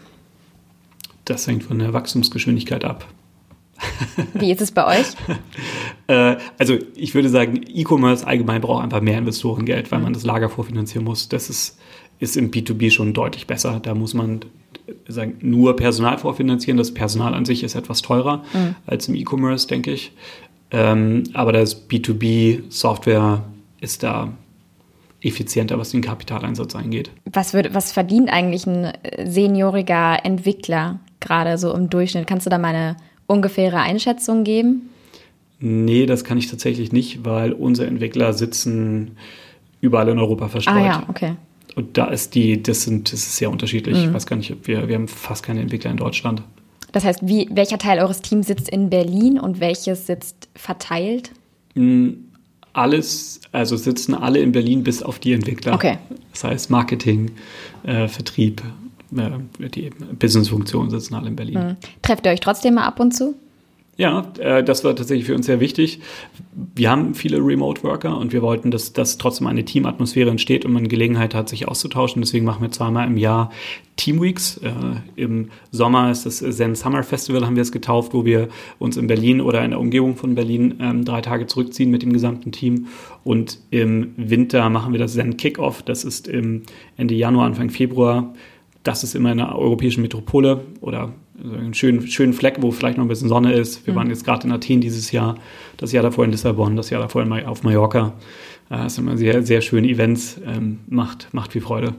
[1.26, 3.06] Das hängt von der Wachstumsgeschwindigkeit ab.
[4.34, 5.06] Wie ist es bei euch?
[6.06, 10.48] Äh, also ich würde sagen, E-Commerce allgemein braucht einfach mehr Investorengeld, weil man das Lager
[10.48, 11.28] vorfinanzieren muss.
[11.28, 11.78] Das ist,
[12.18, 13.78] ist im B2B schon deutlich besser.
[13.80, 14.40] Da muss man
[15.06, 16.78] sagen, nur Personal vorfinanzieren.
[16.78, 18.74] Das Personal an sich ist etwas teurer mhm.
[18.86, 20.10] als im E-Commerce, denke ich.
[20.72, 23.44] Ähm, aber das B2B-Software
[23.80, 24.32] ist da
[25.22, 27.10] effizienter, was den Kapitaleinsatz angeht.
[27.30, 32.26] Was, wird, was verdient eigentlich ein äh, senioriger Entwickler gerade so im Durchschnitt?
[32.26, 32.96] Kannst du da mal eine
[33.26, 34.90] ungefähre Einschätzung geben?
[35.58, 39.18] Nee, das kann ich tatsächlich nicht, weil unsere Entwickler sitzen
[39.82, 40.76] überall in Europa verstreut.
[40.76, 41.34] Ah ja, okay.
[41.76, 43.98] Und da ist die, das sind, das ist sehr unterschiedlich.
[43.98, 44.04] Mhm.
[44.04, 46.42] Ich weiß gar nicht, wir, wir haben fast keine Entwickler in Deutschland.
[46.92, 51.30] Das heißt, wie, welcher Teil eures Teams sitzt in Berlin und welches sitzt verteilt?
[51.74, 52.29] Mhm
[52.72, 55.74] alles, also sitzen alle in Berlin bis auf die Entwickler.
[55.74, 55.98] Okay.
[56.32, 57.32] Das heißt Marketing,
[57.82, 58.62] äh, Vertrieb,
[59.16, 61.58] äh, die Businessfunktionen sitzen alle in Berlin.
[61.58, 61.76] Mhm.
[62.02, 63.34] Trefft ihr euch trotzdem mal ab und zu?
[64.00, 66.00] Ja, äh, das war tatsächlich für uns sehr wichtig.
[66.74, 70.88] Wir haben viele Remote-Worker und wir wollten, dass, dass trotzdem eine Teamatmosphäre entsteht und man
[70.88, 72.22] Gelegenheit hat, sich auszutauschen.
[72.22, 73.50] Deswegen machen wir zweimal im Jahr
[73.96, 74.56] Teamweeks.
[74.56, 74.70] Äh,
[75.16, 79.06] Im Sommer ist das Zen Summer Festival, haben wir es getauft, wo wir uns in
[79.06, 82.86] Berlin oder in der Umgebung von Berlin ähm, drei Tage zurückziehen mit dem gesamten Team.
[83.22, 85.82] Und im Winter machen wir das Zen Kickoff.
[85.82, 88.32] Das ist Ende Januar, Anfang Februar.
[88.82, 93.04] Das ist immer in einer europäischen Metropole oder einen schönen, schönen Fleck, wo vielleicht noch
[93.04, 93.86] ein bisschen Sonne ist.
[93.86, 93.98] Wir mhm.
[93.98, 95.36] waren jetzt gerade in Athen dieses Jahr,
[95.76, 98.14] das Jahr davor in Lissabon, das Jahr davor auf Mallorca.
[98.68, 101.94] Das sind immer sehr, sehr schöne Events, ähm, macht, macht viel Freude.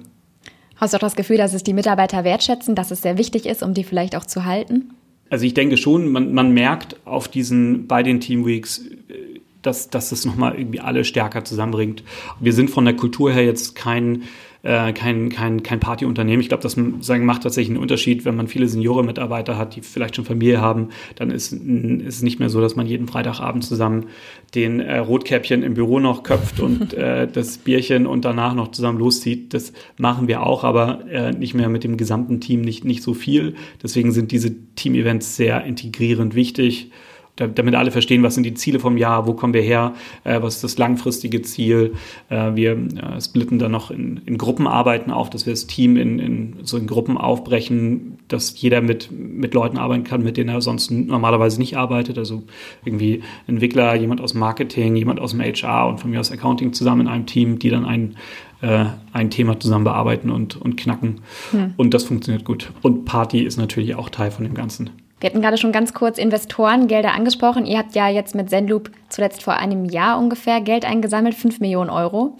[0.78, 3.62] Hast du auch das Gefühl, dass es die Mitarbeiter wertschätzen, dass es sehr wichtig ist,
[3.62, 4.92] um die vielleicht auch zu halten?
[5.30, 10.10] Also ich denke schon, man, man merkt auf diesen, bei den Teamweeks, äh, dass, dass
[10.10, 12.04] das nochmal irgendwie alle stärker zusammenbringt.
[12.40, 14.24] Wir sind von der Kultur her jetzt kein
[14.64, 16.42] äh, kein, kein, kein Partyunternehmen.
[16.42, 20.16] Ich glaube, das sagen, macht tatsächlich einen Unterschied, wenn man viele Seniore-Mitarbeiter hat, die vielleicht
[20.16, 24.08] schon Familie haben, dann ist, ist es nicht mehr so, dass man jeden Freitagabend zusammen
[24.54, 29.00] den äh, Rotkäppchen im Büro noch köpft und äh, das Bierchen und danach noch zusammen
[29.00, 29.54] loszieht.
[29.54, 33.14] Das machen wir auch, aber äh, nicht mehr mit dem gesamten Team, nicht, nicht so
[33.14, 33.56] viel.
[33.82, 36.92] Deswegen sind diese Team-Events sehr integrierend wichtig
[37.36, 40.56] damit alle verstehen, was sind die Ziele vom Jahr, wo kommen wir her, äh, was
[40.56, 41.94] ist das langfristige Ziel.
[42.30, 46.20] Äh, wir äh, splitten dann noch in, in Gruppenarbeiten auf, dass wir das Team in,
[46.20, 50.62] in, so in Gruppen aufbrechen, dass jeder mit, mit Leuten arbeiten kann, mit denen er
[50.62, 52.18] sonst normalerweise nicht arbeitet.
[52.18, 52.44] Also
[52.86, 57.02] irgendwie Entwickler, jemand aus Marketing, jemand aus dem HR und von mir aus Accounting zusammen
[57.02, 58.16] in einem Team, die dann ein,
[58.62, 61.22] äh, ein Thema zusammen bearbeiten und, und knacken.
[61.52, 61.74] Hm.
[61.78, 62.72] Und das funktioniert gut.
[62.82, 64.90] Und Party ist natürlich auch Teil von dem Ganzen.
[65.22, 67.68] Wir hatten gerade schon ganz kurz Investorengelder angesprochen.
[67.68, 71.92] Ihr habt ja jetzt mit Zenloop zuletzt vor einem Jahr ungefähr Geld eingesammelt, 5 Millionen
[71.92, 72.38] Euro.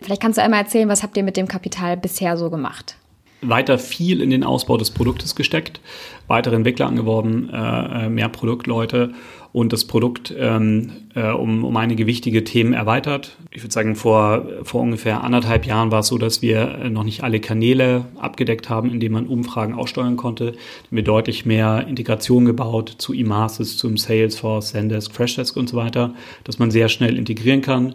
[0.00, 2.96] Vielleicht kannst du einmal erzählen, was habt ihr mit dem Kapital bisher so gemacht?
[3.42, 5.80] Weiter viel in den Ausbau des Produktes gesteckt,
[6.26, 9.12] weitere Entwickler angeworben, äh, äh mehr Produktleute
[9.52, 13.36] und das Produkt ähm, äh, um, um einige wichtige Themen erweitert.
[13.50, 17.04] Ich würde sagen, vor, vor ungefähr anderthalb Jahren war es so, dass wir äh, noch
[17.04, 20.54] nicht alle Kanäle abgedeckt haben, in denen man Umfragen aussteuern konnte.
[20.90, 26.58] Wir deutlich mehr Integration gebaut zu eMasis, zum Salesforce, Zendesk, Crashdesk und so weiter, dass
[26.58, 27.94] man sehr schnell integrieren kann.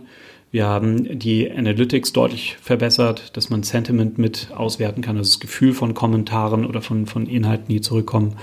[0.49, 5.73] Wir haben die Analytics deutlich verbessert, dass man Sentiment mit auswerten kann, also das Gefühl
[5.73, 8.37] von Kommentaren oder von, von Inhalten, die zurückkommen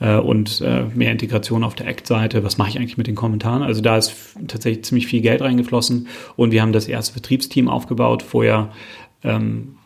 [0.00, 2.42] äh, und äh, mehr Integration auf der Act-Seite.
[2.42, 3.62] Was mache ich eigentlich mit den Kommentaren?
[3.62, 4.14] Also da ist
[4.48, 8.22] tatsächlich ziemlich viel Geld reingeflossen und wir haben das erste Vertriebsteam aufgebaut.
[8.22, 8.72] Vorher
[9.22, 9.76] ähm,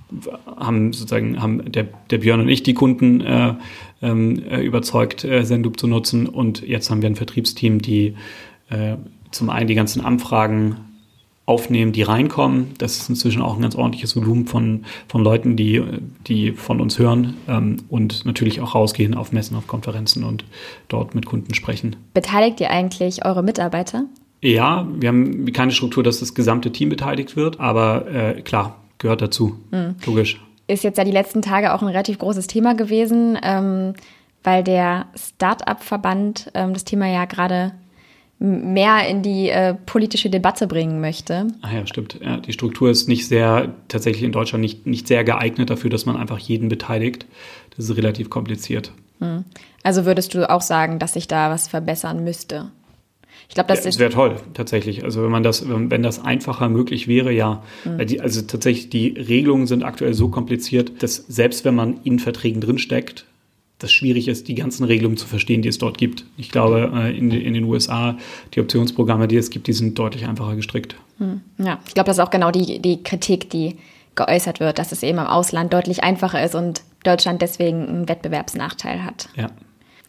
[0.57, 3.55] haben sozusagen haben der, der Björn und ich die Kunden äh,
[4.03, 8.15] ähm, äh, überzeugt, äh, Sendub zu nutzen und jetzt haben wir ein Vertriebsteam, die
[8.71, 8.97] äh,
[9.33, 10.77] zum einen die ganzen Anfragen
[11.47, 12.75] aufnehmen, die reinkommen.
[12.79, 15.83] Das ist inzwischen auch ein ganz ordentliches Volumen von, von Leuten, die,
[16.27, 20.45] die von uns hören ähm, und natürlich auch rausgehen auf Messen, auf Konferenzen und
[20.89, 21.97] dort mit Kunden sprechen.
[22.15, 24.05] Beteiligt ihr eigentlich eure Mitarbeiter?
[24.43, 29.23] Ja, wir haben keine Struktur, dass das gesamte Team beteiligt wird, aber äh, klar, gehört
[29.23, 29.57] dazu.
[29.71, 29.95] Mhm.
[30.05, 30.41] Logisch.
[30.67, 33.95] Ist jetzt ja die letzten Tage auch ein relativ großes Thema gewesen, ähm,
[34.43, 37.73] weil der Start-up-Verband ähm, das Thema ja gerade
[38.39, 41.47] mehr in die äh, politische Debatte bringen möchte.
[41.63, 42.19] Ah ja, stimmt.
[42.23, 46.05] Ja, die Struktur ist nicht sehr, tatsächlich in Deutschland nicht, nicht sehr geeignet dafür, dass
[46.05, 47.27] man einfach jeden beteiligt.
[47.77, 48.93] Das ist relativ kompliziert.
[49.21, 49.45] Hm.
[49.83, 52.71] Also würdest du auch sagen, dass sich da was verbessern müsste?
[53.49, 55.05] Ich glaube, das, ja, das wäre toll, tatsächlich.
[55.05, 57.63] Also wenn man das, wenn das einfacher möglich wäre, ja.
[57.85, 58.07] Mhm.
[58.07, 62.61] Die, also tatsächlich, die Regelungen sind aktuell so kompliziert, dass selbst wenn man in Verträgen
[62.61, 63.25] drinsteckt,
[63.79, 66.25] das schwierig ist, die ganzen Regelungen zu verstehen, die es dort gibt.
[66.39, 68.17] Ich glaube, äh, in, in den USA,
[68.55, 70.97] die Optionsprogramme, die es gibt, die sind deutlich einfacher gestrickt.
[71.19, 71.43] Hm.
[71.59, 73.77] Ja, ich glaube, das ist auch genau die, die Kritik, die
[74.15, 79.05] geäußert wird, dass es eben im Ausland deutlich einfacher ist und Deutschland deswegen einen Wettbewerbsnachteil
[79.05, 79.29] hat.
[79.37, 79.51] Ja.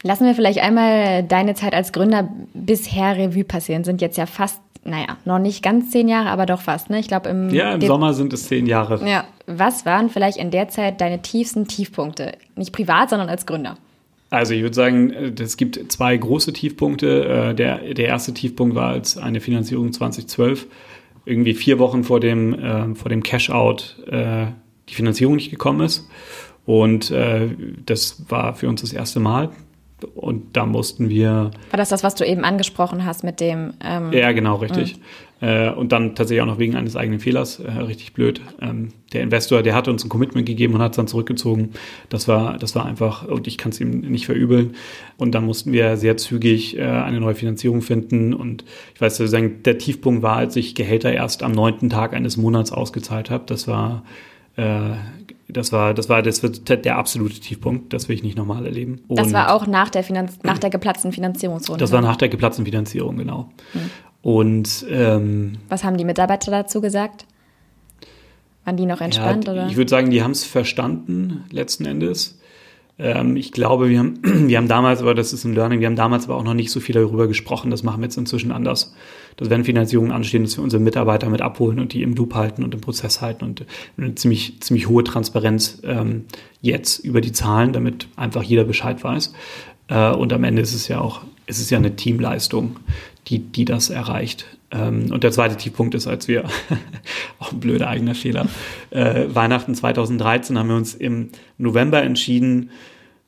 [0.04, 3.84] Lassen wir vielleicht einmal deine Zeit als Gründer bisher Revue passieren.
[3.84, 7.00] Sind jetzt ja fast naja, noch nicht ganz zehn Jahre, aber doch fast, ne?
[7.00, 9.06] Ich glaube im Ja, im Sommer sind es zehn Jahre.
[9.08, 9.26] Ja.
[9.48, 12.34] Was waren vielleicht in der Zeit deine tiefsten Tiefpunkte?
[12.56, 13.78] Nicht privat, sondern als Gründer.
[14.30, 17.26] Also ich würde sagen, es gibt zwei große Tiefpunkte.
[17.26, 20.68] Äh, der, der erste Tiefpunkt war, als eine Finanzierung 2012
[21.26, 24.48] irgendwie vier Wochen vor dem, äh, vor dem Cash-out äh,
[24.90, 26.08] die Finanzierung nicht gekommen ist.
[26.66, 27.50] Und äh,
[27.86, 29.50] das war für uns das erste Mal.
[30.14, 31.52] Und da mussten wir.
[31.72, 33.74] War das das, was du eben angesprochen hast mit dem.
[33.84, 34.98] Ähm, ja, genau, richtig.
[34.98, 35.02] Mhm.
[35.40, 38.42] Äh, und dann tatsächlich auch noch wegen eines eigenen Fehlers, äh, richtig blöd.
[38.60, 41.72] Ähm, der Investor, der hat uns ein Commitment gegeben und hat es dann zurückgezogen.
[42.10, 44.76] Das war, das war einfach, und ich kann es ihm nicht verübeln.
[45.18, 48.34] Und dann mussten wir sehr zügig äh, eine neue Finanzierung finden.
[48.34, 52.38] Und ich weiß sozusagen, der Tiefpunkt war, als ich Gehälter erst am neunten Tag eines
[52.38, 53.44] Monats ausgezahlt habe.
[53.46, 54.04] Das war
[54.56, 54.96] äh,
[55.50, 57.94] das war, das war, das wird der absolute Tiefpunkt.
[57.94, 59.02] Das will ich nicht nochmal erleben.
[59.08, 61.80] Und das war auch nach der, Finanz nach der geplatzten Finanzierungsrunde.
[61.80, 63.50] Das war nach der geplatzten Finanzierung, genau.
[63.72, 63.90] Hm.
[64.28, 67.26] Und ähm, was haben die Mitarbeiter dazu gesagt?
[68.66, 69.46] Waren die noch entspannt?
[69.46, 69.68] Ja, oder?
[69.68, 72.38] Ich würde sagen, die haben es verstanden letzten Endes.
[73.00, 75.96] Ähm, ich glaube, wir haben, wir haben damals, aber das ist ein Learning, wir haben
[75.96, 77.72] damals aber auch noch nicht so viel darüber gesprochen.
[77.72, 78.94] Das machen wir jetzt inzwischen anders
[79.38, 82.64] dass wenn Finanzierungen anstehen, dass wir unsere Mitarbeiter mit abholen und die im Loop halten
[82.64, 83.66] und im Prozess halten und
[83.98, 86.26] eine ziemlich, ziemlich hohe Transparenz ähm,
[86.62, 89.34] jetzt über die Zahlen, damit einfach jeder Bescheid weiß.
[89.90, 92.78] Äh, und am Ende ist es ja auch, es ist ja eine Teamleistung,
[93.28, 94.46] die, die das erreicht.
[94.72, 96.46] Ähm, und der zweite Tiefpunkt ist, als wir,
[97.40, 98.48] auch ein blöder eigener Fehler,
[98.90, 102.70] äh, Weihnachten 2013 haben wir uns im November entschieden,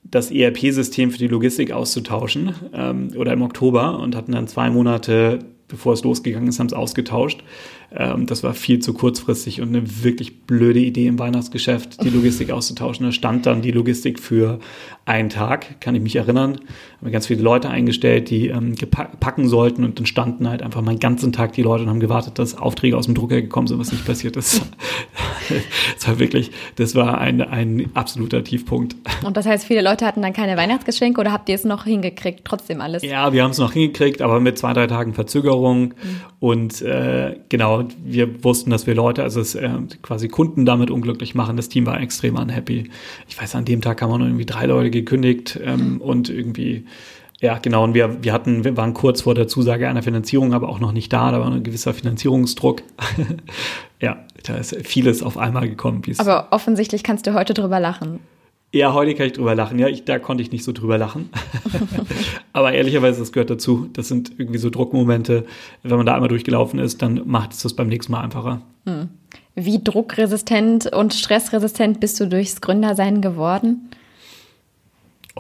[0.03, 5.39] das ERP-System für die Logistik auszutauschen ähm, oder im Oktober und hatten dann zwei Monate
[5.69, 7.43] bevor es losgegangen ist, haben es ausgetauscht.
[7.95, 12.51] Ähm, das war viel zu kurzfristig und eine wirklich blöde Idee im Weihnachtsgeschäft, die Logistik
[12.51, 13.05] auszutauschen.
[13.05, 14.59] Da stand dann die Logistik für
[15.05, 16.53] einen Tag, kann ich mich erinnern.
[16.53, 18.75] Haben wir ganz viele Leute eingestellt, die ähm,
[19.19, 22.37] packen sollten und dann standen halt einfach meinen ganzen Tag die Leute und haben gewartet,
[22.37, 24.61] dass Aufträge aus dem Drucker gekommen sind, was nicht passiert ist.
[25.95, 28.95] das war wirklich, das war ein, ein absoluter Tiefpunkt.
[29.25, 32.41] Und das heißt, viele Leute hatten dann keine Weihnachtsgeschenke oder habt ihr es noch hingekriegt,
[32.43, 33.01] trotzdem alles?
[33.01, 35.79] Ja, wir haben es noch hingekriegt, aber mit zwei, drei Tagen Verzögerung.
[35.81, 35.93] Mhm.
[36.39, 39.69] Und äh, genau, wir wussten, dass wir Leute, also es, äh,
[40.01, 41.57] quasi Kunden damit unglücklich machen.
[41.57, 42.89] Das Team war extrem unhappy.
[43.27, 46.01] Ich weiß, an dem Tag haben wir noch irgendwie drei Leute gekündigt ähm, mhm.
[46.01, 46.85] und irgendwie
[47.41, 47.85] ja, genau.
[47.85, 50.91] Und wir, wir hatten, wir waren kurz vor der Zusage einer Finanzierung, aber auch noch
[50.91, 51.31] nicht da.
[51.31, 52.81] Da war ein gewisser Finanzierungsdruck.
[54.01, 56.01] ja, da ist vieles auf einmal gekommen.
[56.17, 58.19] Aber offensichtlich kannst du heute drüber lachen.
[58.71, 59.79] Ja, heute kann ich drüber lachen.
[59.79, 61.29] Ja, ich, da konnte ich nicht so drüber lachen.
[62.53, 63.89] aber ehrlicherweise, das gehört dazu.
[63.93, 65.45] Das sind irgendwie so Druckmomente.
[65.81, 68.61] Wenn man da einmal durchgelaufen ist, dann macht es das beim nächsten Mal einfacher.
[68.85, 69.09] Hm.
[69.55, 73.89] Wie druckresistent und stressresistent bist du durchs Gründersein geworden?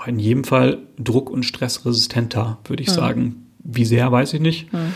[0.07, 2.95] in jedem Fall druck- und stressresistenter, würde ich hm.
[2.95, 3.45] sagen.
[3.59, 4.71] Wie sehr, weiß ich nicht.
[4.71, 4.93] Hm.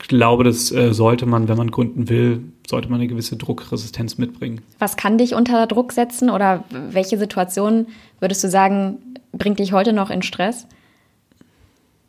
[0.00, 4.18] Ich glaube, das äh, sollte man, wenn man gründen will, sollte man eine gewisse Druckresistenz
[4.18, 4.60] mitbringen.
[4.78, 7.86] Was kann dich unter Druck setzen oder welche Situation
[8.20, 8.98] würdest du sagen,
[9.32, 10.66] bringt dich heute noch in Stress?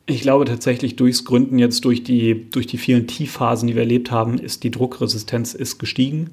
[0.05, 4.09] Ich glaube tatsächlich durchs Gründen jetzt durch die, durch die vielen Tiefphasen, die wir erlebt
[4.09, 6.31] haben, ist die Druckresistenz ist gestiegen.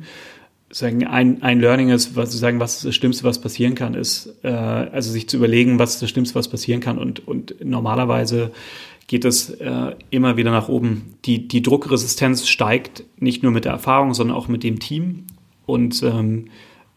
[0.70, 4.48] Sagen, ein, ein Learning ist, was sagen, was das Schlimmste, was passieren kann, ist, äh,
[4.48, 6.96] also sich zu überlegen, was das Schlimmste, was passieren kann.
[6.96, 8.50] Und, und normalerweise
[9.06, 11.14] geht es äh, immer wieder nach oben.
[11.24, 15.24] Die, die Druckresistenz steigt nicht nur mit der Erfahrung, sondern auch mit dem Team.
[15.64, 16.46] Und ähm,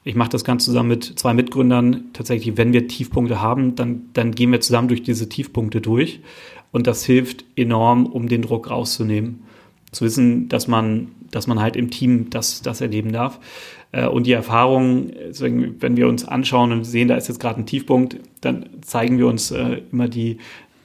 [0.03, 2.05] ich mache das Ganze zusammen mit zwei Mitgründern.
[2.13, 6.21] Tatsächlich, wenn wir Tiefpunkte haben, dann, dann gehen wir zusammen durch diese Tiefpunkte durch.
[6.71, 9.43] Und das hilft enorm, um den Druck rauszunehmen.
[9.91, 13.39] zu wissen, dass man, dass man halt im Team das, das erleben darf.
[13.91, 17.65] Äh, und die Erfahrung, wenn wir uns anschauen und sehen, da ist jetzt gerade ein
[17.65, 20.37] Tiefpunkt, dann zeigen wir uns äh, immer die,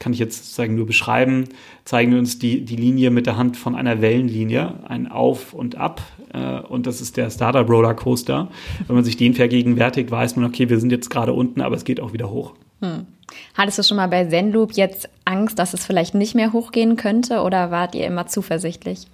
[0.05, 1.45] kann ich jetzt sozusagen nur beschreiben,
[1.87, 5.79] zeigen wir uns die, die Linie mit der Hand von einer Wellenlinie, ein Auf und
[5.79, 6.03] Ab.
[6.35, 8.51] Äh, und das ist der Startup Roller Coaster.
[8.87, 11.85] Wenn man sich den vergegenwärtigt, weiß man, okay, wir sind jetzt gerade unten, aber es
[11.85, 12.53] geht auch wieder hoch.
[12.83, 13.07] Hm.
[13.55, 17.41] Hattest du schon mal bei Zenloop jetzt Angst, dass es vielleicht nicht mehr hochgehen könnte
[17.41, 19.07] oder wart ihr immer zuversichtlich?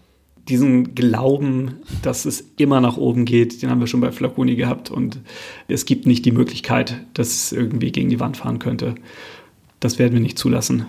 [0.49, 4.91] Diesen Glauben, dass es immer nach oben geht, den haben wir schon bei Flaconi gehabt
[4.91, 5.21] und
[5.69, 8.97] es gibt nicht die Möglichkeit, dass es irgendwie gegen die Wand fahren könnte.
[9.81, 10.87] Das werden wir nicht zulassen.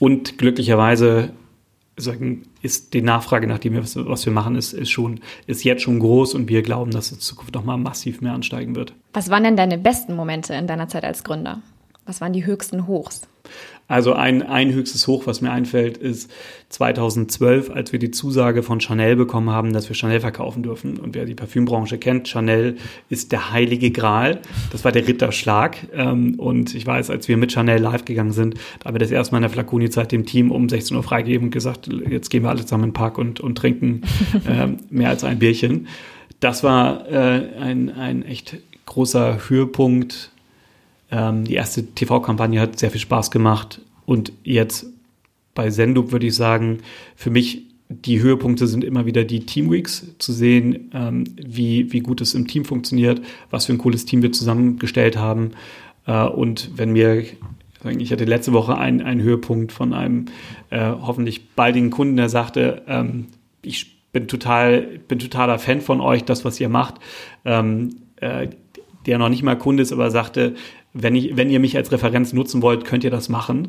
[0.00, 1.32] Und glücklicherweise
[1.96, 6.00] sagen, ist die Nachfrage nach dem, was wir machen, ist, ist, schon, ist jetzt schon
[6.00, 8.94] groß und wir glauben, dass es in Zukunft nochmal massiv mehr ansteigen wird.
[9.12, 11.62] Was waren denn deine besten Momente in deiner Zeit als Gründer?
[12.06, 13.22] Was waren die höchsten Hochs?
[13.92, 16.30] Also ein, ein höchstes Hoch, was mir einfällt, ist
[16.70, 20.98] 2012, als wir die Zusage von Chanel bekommen haben, dass wir Chanel verkaufen dürfen.
[20.98, 22.76] Und wer die Parfümbranche kennt, Chanel
[23.10, 24.40] ist der heilige Gral.
[24.70, 25.76] Das war der Ritterschlag.
[25.94, 29.10] Ähm, und ich weiß, als wir mit Chanel live gegangen sind, da haben wir das
[29.10, 32.44] erste Mal in der Flaconi-Zeit dem Team um 16 Uhr freigegeben und gesagt, jetzt gehen
[32.44, 34.02] wir alle zusammen in den Park und, und trinken
[34.48, 35.86] ähm, mehr als ein Bierchen.
[36.40, 40.31] Das war äh, ein, ein echt großer Höhepunkt
[41.12, 43.80] ähm, die erste TV-Kampagne hat sehr viel Spaß gemacht.
[44.06, 44.86] Und jetzt
[45.54, 46.78] bei Sendub würde ich sagen,
[47.14, 52.22] für mich die Höhepunkte sind immer wieder die Teamweeks, zu sehen, ähm, wie, wie gut
[52.22, 53.20] es im Team funktioniert,
[53.50, 55.50] was für ein cooles Team wir zusammengestellt haben.
[56.06, 57.22] Äh, und wenn mir,
[57.98, 60.26] ich hatte letzte Woche einen, einen Höhepunkt von einem
[60.70, 63.26] äh, hoffentlich baldigen Kunden, der sagte, ähm,
[63.60, 66.94] ich bin total, bin totaler Fan von euch, das, was ihr macht.
[67.44, 68.48] Ähm, äh,
[69.06, 70.54] der noch nicht mal Kunde ist, aber sagte,
[70.94, 73.68] wenn, ich, wenn ihr mich als Referenz nutzen wollt, könnt ihr das machen.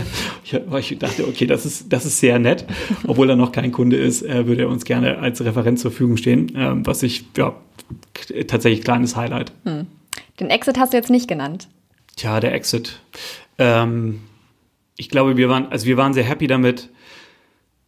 [0.44, 2.64] ich, ich, dachte, okay, das ist, das ist sehr nett.
[3.06, 6.16] Obwohl er noch kein Kunde ist, äh, würde er uns gerne als Referenz zur Verfügung
[6.16, 7.54] stehen, äh, was ich, ja,
[8.46, 9.52] tatsächlich kleines Highlight.
[9.64, 9.86] Hm.
[10.40, 11.68] Den Exit hast du jetzt nicht genannt.
[12.16, 13.00] Tja, der Exit.
[13.58, 14.20] Ähm,
[14.96, 16.88] ich glaube, wir waren, also wir waren sehr happy damit,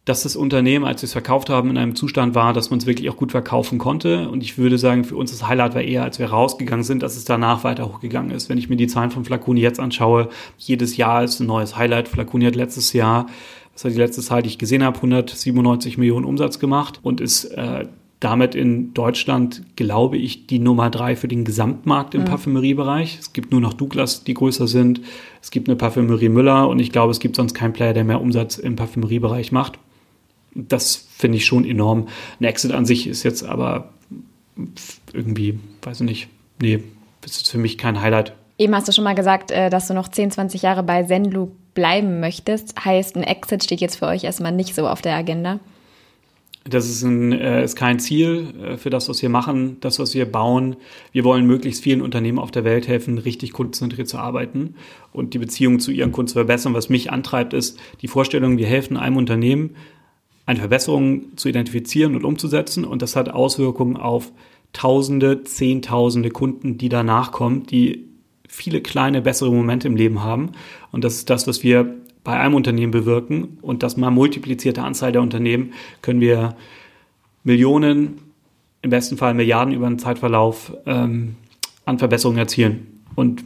[0.07, 2.85] dass das Unternehmen, als wir es verkauft haben, in einem Zustand war, dass man es
[2.85, 4.29] wirklich auch gut verkaufen konnte.
[4.29, 7.17] Und ich würde sagen, für uns das Highlight war eher, als wir rausgegangen sind, dass
[7.17, 8.47] es danach weiter hochgegangen ist.
[8.47, 12.07] Wenn ich mir die Zahlen von Flaconi jetzt anschaue, jedes Jahr ist ein neues Highlight.
[12.07, 13.27] Flaconi hat letztes Jahr,
[13.73, 17.43] das war die letzte Zahl, die ich gesehen habe, 197 Millionen Umsatz gemacht und ist
[17.43, 17.87] äh,
[18.21, 22.25] damit in Deutschland, glaube ich, die Nummer drei für den Gesamtmarkt im mhm.
[22.27, 23.17] Parfümeriebereich.
[23.19, 25.01] Es gibt nur noch Douglas, die größer sind.
[25.41, 28.21] Es gibt eine Parfümerie Müller und ich glaube, es gibt sonst keinen Player, der mehr
[28.21, 29.79] Umsatz im Parfümeriebereich macht
[30.57, 32.07] das finde ich schon enorm.
[32.39, 33.93] Ein Exit an sich ist jetzt aber
[35.13, 36.27] irgendwie, weiß ich nicht,
[36.61, 36.83] nee,
[37.21, 38.33] das ist für mich kein Highlight.
[38.57, 41.51] Eben hast du schon mal gesagt, äh, dass du noch 10, 20 Jahre bei Zenlu
[41.75, 42.83] bleiben möchtest.
[42.83, 45.59] Heißt, ein Exit steht jetzt für euch erstmal nicht so auf der Agenda?
[46.69, 50.15] Das ist, ein, äh, ist kein Ziel äh, für das, was wir machen, das, was
[50.15, 50.75] wir bauen.
[51.11, 54.75] Wir wollen möglichst vielen Unternehmen auf der Welt helfen, richtig kundenzentriert zu arbeiten
[55.13, 56.73] und die Beziehung zu ihren Kunden zu verbessern.
[56.73, 59.75] Was mich antreibt, ist die Vorstellung, wir helfen einem Unternehmen,
[60.47, 62.85] eine Verbesserung zu identifizieren und umzusetzen.
[62.85, 64.31] Und das hat Auswirkungen auf
[64.73, 68.05] Tausende, Zehntausende Kunden, die danach kommen, die
[68.47, 70.53] viele kleine, bessere Momente im Leben haben.
[70.91, 73.57] Und das ist das, was wir bei einem Unternehmen bewirken.
[73.61, 76.55] Und das mal multiplizierte Anzahl der Unternehmen können wir
[77.43, 78.19] Millionen,
[78.81, 81.35] im besten Fall Milliarden über einen Zeitverlauf ähm,
[81.85, 83.01] an Verbesserungen erzielen.
[83.15, 83.43] Und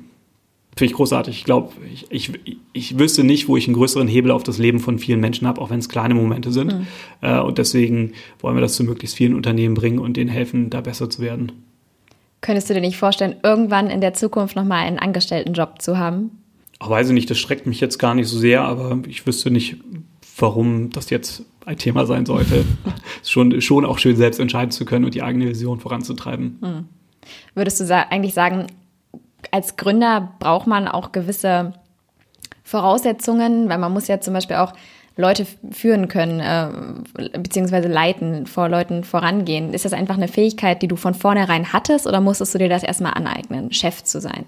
[0.75, 1.37] Finde ich großartig.
[1.37, 2.31] Ich glaube, ich, ich,
[2.71, 5.59] ich wüsste nicht, wo ich einen größeren Hebel auf das Leben von vielen Menschen habe,
[5.59, 6.73] auch wenn es kleine Momente sind.
[6.73, 6.87] Mhm.
[7.21, 10.79] Äh, und deswegen wollen wir das zu möglichst vielen Unternehmen bringen und denen helfen, da
[10.79, 11.51] besser zu werden.
[12.39, 16.31] Könntest du dir nicht vorstellen, irgendwann in der Zukunft nochmal einen Angestelltenjob zu haben?
[16.79, 19.51] Ach, weiß ich nicht, das schreckt mich jetzt gar nicht so sehr, aber ich wüsste
[19.51, 19.75] nicht,
[20.37, 22.65] warum das jetzt ein Thema sein sollte.
[23.23, 26.57] schon, schon auch schön, selbst entscheiden zu können und die eigene Vision voranzutreiben.
[26.61, 26.85] Hm.
[27.53, 28.67] Würdest du sa eigentlich sagen,
[29.51, 31.73] als Gründer braucht man auch gewisse
[32.63, 34.73] Voraussetzungen, weil man muss ja zum Beispiel auch
[35.17, 39.73] Leute führen können, äh, beziehungsweise leiten, vor Leuten vorangehen.
[39.73, 42.83] Ist das einfach eine Fähigkeit, die du von vornherein hattest oder musstest du dir das
[42.83, 44.45] erstmal aneignen, Chef zu sein?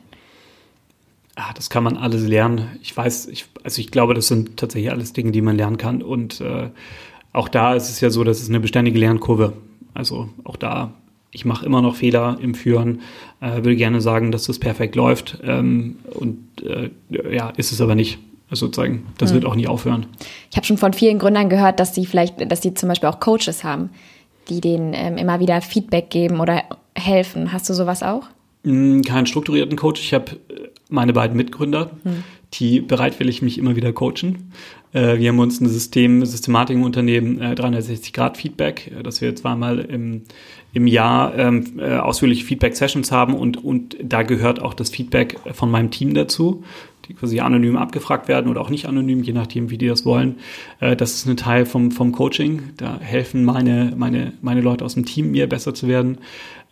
[1.35, 2.77] Ach, das kann man alles lernen.
[2.81, 6.01] Ich weiß, ich, also ich glaube, das sind tatsächlich alles Dinge, die man lernen kann.
[6.01, 6.69] Und äh,
[7.33, 9.53] auch da ist es ja so, dass es eine beständige Lernkurve.
[9.95, 10.93] Also auch da
[11.33, 13.01] ich mache immer noch Fehler im Führen,
[13.41, 17.95] äh, will gerne sagen, dass das perfekt läuft ähm, und äh, ja, ist es aber
[17.95, 18.19] nicht.
[18.49, 19.35] Also sozusagen, das mhm.
[19.35, 20.05] wird auch nie aufhören.
[20.51, 23.19] Ich habe schon von vielen Gründern gehört, dass sie vielleicht, dass sie zum Beispiel auch
[23.19, 23.89] Coaches haben,
[24.47, 26.61] die denen ähm, immer wieder Feedback geben oder
[26.95, 27.51] helfen.
[27.51, 28.27] Hast du sowas auch?
[28.63, 30.01] Hm, keinen strukturierten Coach.
[30.01, 32.23] Ich habe äh, meine beiden Mitgründer, mhm.
[32.53, 34.51] die bereitwillig mich immer wieder coachen.
[34.93, 39.79] Äh, wir haben uns ein System, Systematik im Unternehmen, äh, 360-Grad-Feedback, äh, dass wir zweimal
[39.79, 40.23] im,
[40.73, 45.69] im Jahr ähm, äh, ausführliche Feedback-Sessions haben und, und da gehört auch das Feedback von
[45.69, 46.63] meinem Team dazu
[47.07, 50.37] die quasi anonym abgefragt werden oder auch nicht anonym, je nachdem, wie die das wollen.
[50.79, 52.61] Äh, das ist ein Teil vom, vom Coaching.
[52.77, 56.19] Da helfen meine, meine, meine Leute aus dem Team mir besser zu werden.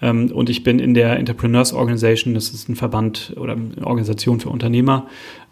[0.01, 4.39] Ähm, und ich bin in der Entrepreneurs Organization, das ist ein Verband oder eine Organisation
[4.39, 5.07] für Unternehmer,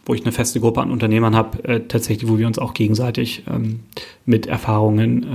[0.10, 3.43] wo ich eine feste Gruppe an Unternehmern habe, äh, tatsächlich, wo wir uns auch gegenseitig
[3.48, 3.82] ähm,
[4.26, 5.28] mit Erfahrungen äh,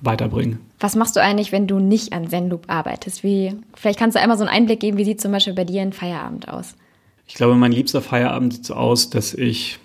[0.00, 0.58] weiterbringen.
[0.80, 3.22] Was machst du eigentlich, wenn du nicht an Zenloop arbeitest?
[3.22, 5.82] Wie, vielleicht kannst du einmal so einen Einblick geben, wie sieht zum Beispiel bei dir
[5.82, 6.76] ein Feierabend aus?
[7.26, 9.78] Ich glaube, mein liebster Feierabend sieht so aus, dass ich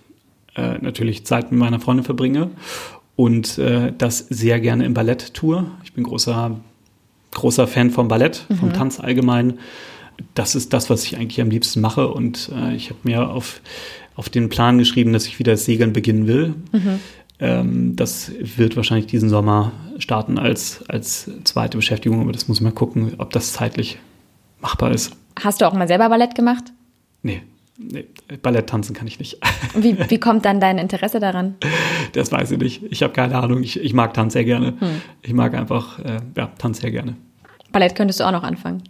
[0.55, 2.49] äh, natürlich Zeit mit meiner Freundin verbringe
[3.17, 5.65] und äh, das sehr gerne im Ballett tue.
[5.83, 6.57] Ich bin großer,
[7.31, 8.55] großer Fan vom Ballett, mhm.
[8.55, 9.59] vom Tanz allgemein.
[10.35, 13.59] Das ist das, was ich eigentlich am liebsten mache und äh, ich habe mir auf,
[14.17, 16.55] auf den Plan geschrieben, dass ich wieder das Segeln beginnen will.
[16.73, 16.99] Mhm.
[17.39, 22.73] Ähm, das wird wahrscheinlich diesen Sommer starten als, als zweite Beschäftigung, aber das muss man
[22.73, 23.99] gucken, ob das zeitlich
[24.59, 25.15] machbar ist.
[25.39, 26.63] Hast du auch mal selber Ballett gemacht?
[27.21, 27.43] Nee,
[27.77, 28.05] nee,
[28.41, 29.37] Ballett tanzen kann ich nicht.
[29.75, 31.55] Wie, wie kommt dann dein Interesse daran?
[32.13, 32.83] Das weiß ich nicht.
[32.89, 33.61] Ich habe keine Ahnung.
[33.61, 34.73] Ich, ich mag Tanz sehr gerne.
[34.79, 35.01] Hm.
[35.21, 37.15] Ich mag einfach, äh, ja, Tanz sehr gerne.
[37.73, 38.81] Ballett könntest du auch noch anfangen.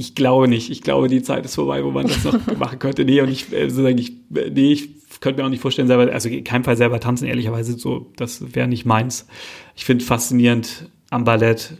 [0.00, 0.70] Ich glaube nicht.
[0.70, 3.04] Ich glaube, die Zeit ist vorbei, wo man das noch machen könnte.
[3.04, 6.28] Nee, und ich, äh, sozusagen, ich, nee, ich könnte mir auch nicht vorstellen, selber, also
[6.28, 9.26] in keinem Fall selber tanzen, ehrlicherweise so, das wäre nicht meins.
[9.74, 11.74] Ich finde faszinierend am Ballett,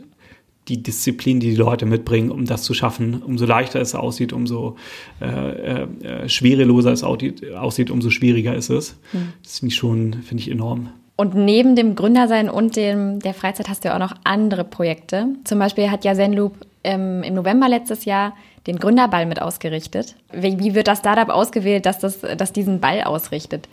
[0.67, 3.23] die Disziplin, die die Leute mitbringen, um das zu schaffen.
[3.23, 4.75] Umso leichter es aussieht, umso
[5.21, 8.99] äh, äh, schwereloser es aussieht, umso schwieriger ist es.
[9.13, 9.33] Mhm.
[9.45, 10.91] Das finde ich schon, finde ich enorm.
[11.15, 15.29] Und neben dem Gründersein und dem, der Freizeit hast du ja auch noch andere Projekte.
[15.45, 18.37] Zum Beispiel hat ja Zenloop ähm, im November letztes Jahr
[18.67, 20.17] den Gründerball mit ausgerichtet.
[20.33, 23.69] Wie, wie wird das Startup ausgewählt, dass das dass diesen Ball ausrichtet?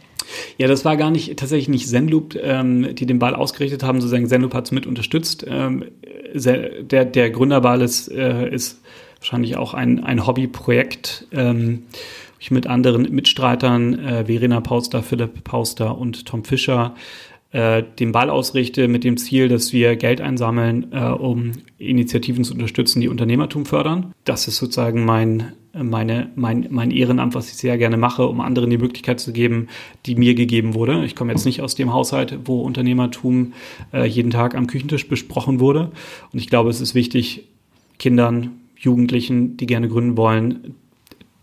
[0.58, 4.28] Ja, das war gar nicht tatsächlich nicht Zenloop, ähm, die den Ball ausgerichtet haben, sozusagen
[4.28, 5.46] Zenloop hat es mit unterstützt.
[5.48, 5.86] Ähm,
[6.34, 8.82] der, der Gründerball ist, äh, ist
[9.20, 11.28] wahrscheinlich auch ein, ein Hobbyprojekt.
[11.32, 11.84] Ähm,
[12.40, 16.96] ich mit anderen Mitstreitern, äh, Verena Pauster, Philipp Pauster und Tom Fischer,
[17.56, 22.54] äh, den Ball ausrichte mit dem Ziel, dass wir Geld einsammeln, äh, um Initiativen zu
[22.54, 24.12] unterstützen, die Unternehmertum fördern.
[24.26, 28.70] Das ist sozusagen mein meine, mein, mein Ehrenamt, was ich sehr gerne mache, um anderen
[28.70, 29.68] die Möglichkeit zu geben,
[30.06, 31.04] die mir gegeben wurde.
[31.04, 33.54] Ich komme jetzt nicht aus dem Haushalt, wo Unternehmertum
[33.94, 35.92] äh, jeden Tag am Küchentisch besprochen wurde.
[36.32, 37.50] Und ich glaube, es ist wichtig,
[38.00, 40.76] Kindern, Jugendlichen, die gerne gründen wollen,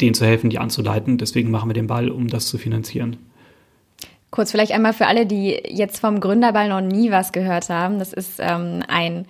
[0.01, 1.18] denen zu helfen, die anzuleiten.
[1.18, 3.16] Deswegen machen wir den Ball, um das zu finanzieren.
[4.33, 7.99] Kurz vielleicht einmal für alle, die jetzt vom Gründerball noch nie was gehört haben.
[7.99, 9.27] Das ist ähm, ein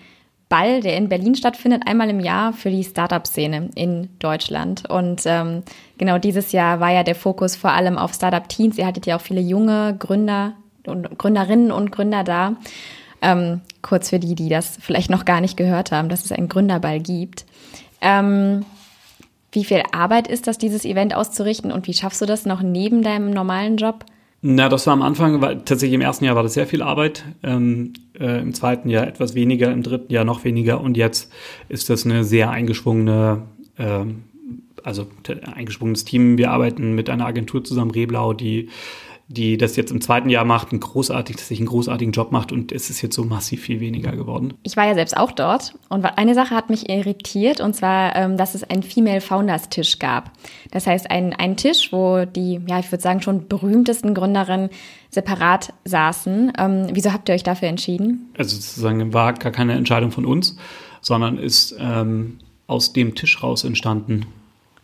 [0.49, 4.89] Ball, der in Berlin stattfindet, einmal im Jahr für die Startup-Szene in Deutschland.
[4.89, 5.65] Und ähm,
[5.99, 8.79] genau dieses Jahr war ja der Fokus vor allem auf Startup-Teens.
[8.79, 10.53] Ihr hattet ja auch viele junge Gründer
[10.87, 12.55] und Gründerinnen und Gründer da.
[13.23, 16.49] Ähm, kurz für die, die das vielleicht noch gar nicht gehört haben, dass es einen
[16.49, 17.45] Gründerball gibt.
[18.01, 18.65] Ähm,
[19.51, 23.03] wie viel Arbeit ist das, dieses Event auszurichten und wie schaffst du das noch neben
[23.03, 24.05] deinem normalen Job?
[24.45, 27.25] Na, das war am Anfang, weil tatsächlich im ersten Jahr war das sehr viel Arbeit,
[27.45, 31.33] ähm, äh, im zweiten Jahr etwas weniger, im dritten Jahr noch weniger und jetzt
[31.69, 33.43] ist das eine sehr eingeschwungene,
[33.79, 34.25] ähm,
[34.83, 35.07] also
[35.55, 36.39] eingeschwungenes Team.
[36.39, 38.69] Wir arbeiten mit einer Agentur zusammen, Reblau, die
[39.33, 42.53] die das jetzt im zweiten Jahr macht, ein großartig, dass sich einen großartigen Job macht
[42.53, 44.55] und es ist jetzt so massiv viel weniger geworden.
[44.63, 48.37] Ich war ja selbst auch dort und eine Sache hat mich irritiert und zwar, ähm,
[48.37, 50.31] dass es einen Female Founders Tisch gab.
[50.71, 54.69] Das heißt, ein, ein Tisch, wo die, ja, ich würde sagen, schon berühmtesten Gründerinnen
[55.11, 56.53] separat saßen.
[56.59, 58.31] Ähm, wieso habt ihr euch dafür entschieden?
[58.37, 60.57] Also sozusagen war gar keine Entscheidung von uns,
[61.01, 64.27] sondern ist ähm, aus dem Tisch raus entstanden.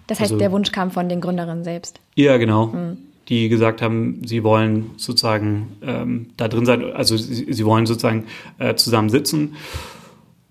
[0.06, 2.00] Das heißt, also, der Wunsch kam von den Gründerinnen selbst.
[2.14, 2.72] Ja, genau.
[2.72, 2.96] Hm
[3.28, 8.24] die gesagt haben, sie wollen sozusagen ähm, da drin sein, also sie, sie wollen sozusagen
[8.58, 9.54] äh, zusammen sitzen.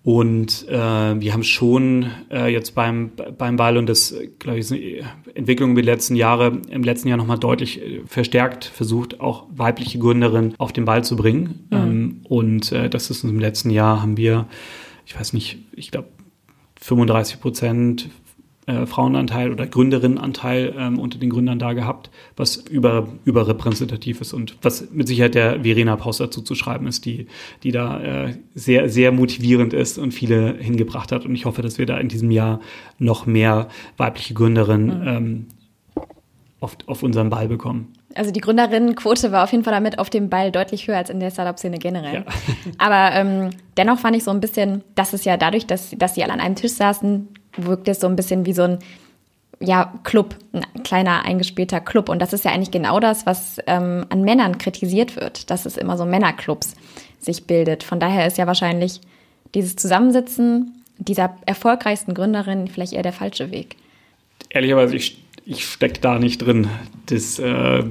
[0.04, 5.04] Und äh, wir haben schon äh, jetzt beim, beim Ball und das, glaube ich, ist
[5.34, 9.98] Entwicklung über die letzten Jahre, im letzten Jahr nochmal deutlich äh, verstärkt versucht, auch weibliche
[9.98, 11.66] Gründerinnen auf den Ball zu bringen.
[11.70, 11.76] Mhm.
[11.76, 14.46] Ähm, und äh, das ist im letzten Jahr haben wir,
[15.04, 16.08] ich weiß nicht, ich glaube
[16.80, 18.08] 35 Prozent
[18.68, 24.56] äh, Frauenanteil oder Gründerinnenanteil ähm, unter den Gründern da gehabt, was über, überrepräsentativ ist und
[24.60, 27.28] was mit Sicherheit der Verena Paus dazu zu schreiben ist, die,
[27.62, 31.24] die da äh, sehr, sehr motivierend ist und viele hingebracht hat.
[31.24, 32.60] Und ich hoffe, dass wir da in diesem Jahr
[32.98, 35.08] noch mehr weibliche Gründerinnen mhm.
[35.08, 35.46] ähm,
[36.60, 37.94] auf, auf unseren Ball bekommen.
[38.14, 41.20] Also die Gründerinnenquote war auf jeden Fall damit auf dem Ball deutlich höher als in
[41.20, 42.14] der Startup-Szene generell.
[42.14, 42.24] Ja.
[42.78, 46.24] Aber ähm, dennoch fand ich so ein bisschen, dass es ja dadurch, dass, dass sie
[46.24, 47.28] alle an einem Tisch saßen,
[47.66, 48.78] wirkt es so ein bisschen wie so ein
[49.60, 52.08] ja, Club, ein kleiner eingespielter Club.
[52.08, 55.76] Und das ist ja eigentlich genau das, was ähm, an Männern kritisiert wird, dass es
[55.76, 56.74] immer so Männerclubs
[57.18, 57.82] sich bildet.
[57.82, 59.00] Von daher ist ja wahrscheinlich
[59.54, 63.76] dieses Zusammensitzen dieser erfolgreichsten Gründerin vielleicht eher der falsche Weg.
[64.50, 65.18] Ehrlicherweise, ich
[65.50, 66.68] ich stecke da nicht drin.
[67.06, 67.82] Das äh,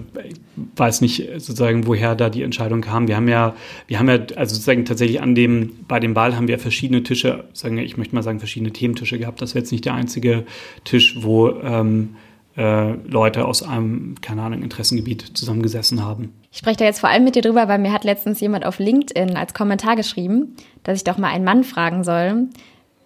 [0.75, 3.07] weiß nicht sozusagen, woher da die Entscheidung kam.
[3.07, 3.55] Wir haben ja,
[3.87, 7.45] wir haben ja, also sozusagen tatsächlich an dem, bei dem Wahl haben wir verschiedene Tische,
[7.53, 9.41] sagen ich möchte mal sagen, verschiedene Thementische gehabt.
[9.41, 10.45] Das wäre jetzt nicht der einzige
[10.83, 12.15] Tisch, wo ähm,
[12.57, 16.33] äh, Leute aus einem, keine Ahnung, Interessengebiet zusammengesessen haben.
[16.51, 18.77] Ich spreche da jetzt vor allem mit dir drüber, weil mir hat letztens jemand auf
[18.77, 22.49] LinkedIn als Kommentar geschrieben, dass ich doch mal einen Mann fragen soll,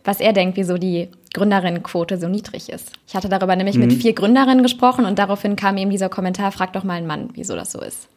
[0.03, 2.91] was er denkt, wieso die Gründerinnenquote so niedrig ist.
[3.07, 3.87] Ich hatte darüber nämlich mhm.
[3.87, 7.29] mit vier Gründerinnen gesprochen und daraufhin kam eben dieser Kommentar, frag doch mal einen Mann,
[7.33, 8.09] wieso das so ist.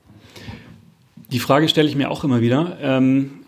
[1.31, 2.77] Die Frage stelle ich mir auch immer wieder.
[2.81, 3.45] Ähm,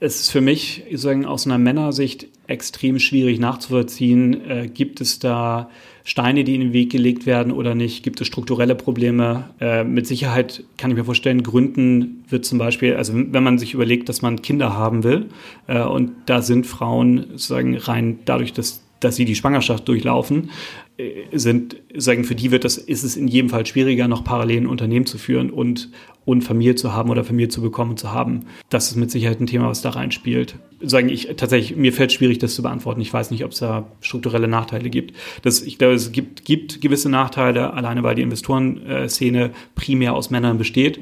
[0.00, 4.50] es ist für mich sozusagen aus einer Männersicht extrem schwierig nachzuvollziehen.
[4.50, 5.70] Äh, gibt es da
[6.02, 8.02] Steine, die in den Weg gelegt werden oder nicht?
[8.02, 9.48] Gibt es strukturelle Probleme?
[9.60, 13.72] Äh, mit Sicherheit kann ich mir vorstellen, Gründen wird zum Beispiel, also wenn man sich
[13.72, 15.26] überlegt, dass man Kinder haben will
[15.66, 20.50] äh, und da sind Frauen sozusagen rein dadurch, dass dass sie die Schwangerschaft durchlaufen,
[20.96, 24.62] äh, sind, sagen, für die wird das, ist es in jedem Fall schwieriger, noch parallel
[24.62, 25.90] ein Unternehmen zu führen und,
[26.24, 28.46] und Familie zu haben oder Familie zu bekommen zu haben.
[28.70, 30.56] Das ist mit Sicherheit ein Thema, was da reinspielt.
[30.80, 33.00] Sagen ich tatsächlich, mir fällt schwierig, das zu beantworten.
[33.00, 35.14] Ich weiß nicht, ob es da strukturelle Nachteile gibt.
[35.42, 40.58] Das, ich glaube, es gibt, gibt gewisse Nachteile, alleine weil die Investorenszene primär aus Männern
[40.58, 41.00] besteht.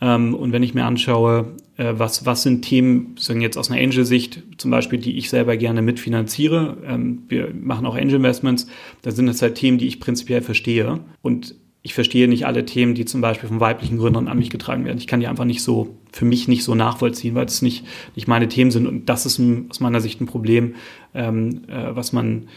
[0.00, 1.61] Ähm, und wenn ich mir anschaue, äh,
[1.94, 5.82] was, was sind Themen, sagen jetzt aus einer Angel-Sicht, zum Beispiel, die ich selber gerne
[5.82, 8.66] mitfinanziere, ähm, wir machen auch Angel-Investments,
[9.02, 11.00] da sind das halt Themen, die ich prinzipiell verstehe.
[11.22, 14.84] Und ich verstehe nicht alle Themen, die zum Beispiel von weiblichen Gründern an mich getragen
[14.84, 14.98] werden.
[14.98, 18.28] Ich kann die einfach nicht so, für mich nicht so nachvollziehen, weil es nicht, nicht
[18.28, 18.86] meine Themen sind.
[18.86, 20.76] Und das ist ein, aus meiner Sicht ein Problem,
[21.12, 22.48] ähm, äh, was man,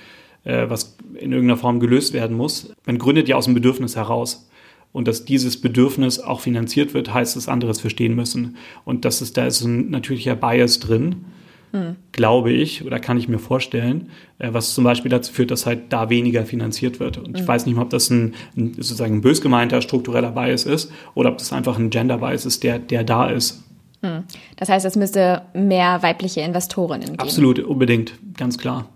[0.44, 2.74] äh, was in irgendeiner Form gelöst werden muss.
[2.86, 4.48] Man gründet ja aus dem Bedürfnis heraus
[4.96, 8.56] und dass dieses Bedürfnis auch finanziert wird, heißt, dass andere es verstehen müssen.
[8.86, 11.26] Und das ist, da ist ein natürlicher Bias drin,
[11.74, 11.98] hm.
[12.14, 15.92] glaube ich, oder kann ich mir vorstellen, äh, was zum Beispiel dazu führt, dass halt
[15.92, 17.18] da weniger finanziert wird.
[17.18, 17.36] Und hm.
[17.36, 20.90] ich weiß nicht mal, ob das ein, ein, sozusagen ein bös gemeinter struktureller Bias ist
[21.14, 23.66] oder ob das einfach ein Gender Bias ist, der, der da ist.
[24.02, 24.24] Hm.
[24.56, 27.20] Das heißt, es müsste mehr weibliche Investorinnen geben.
[27.20, 28.88] Absolut, unbedingt, ganz klar.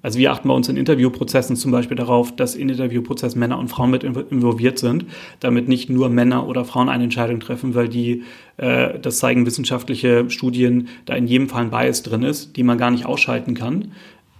[0.00, 3.68] Also wir achten bei uns in Interviewprozessen zum Beispiel darauf, dass in Interviewprozessen Männer und
[3.68, 5.04] Frauen mit involviert sind,
[5.40, 8.22] damit nicht nur Männer oder Frauen eine Entscheidung treffen, weil die,
[8.56, 12.78] äh, das zeigen wissenschaftliche Studien, da in jedem Fall ein Bias drin ist, die man
[12.78, 13.92] gar nicht ausschalten kann,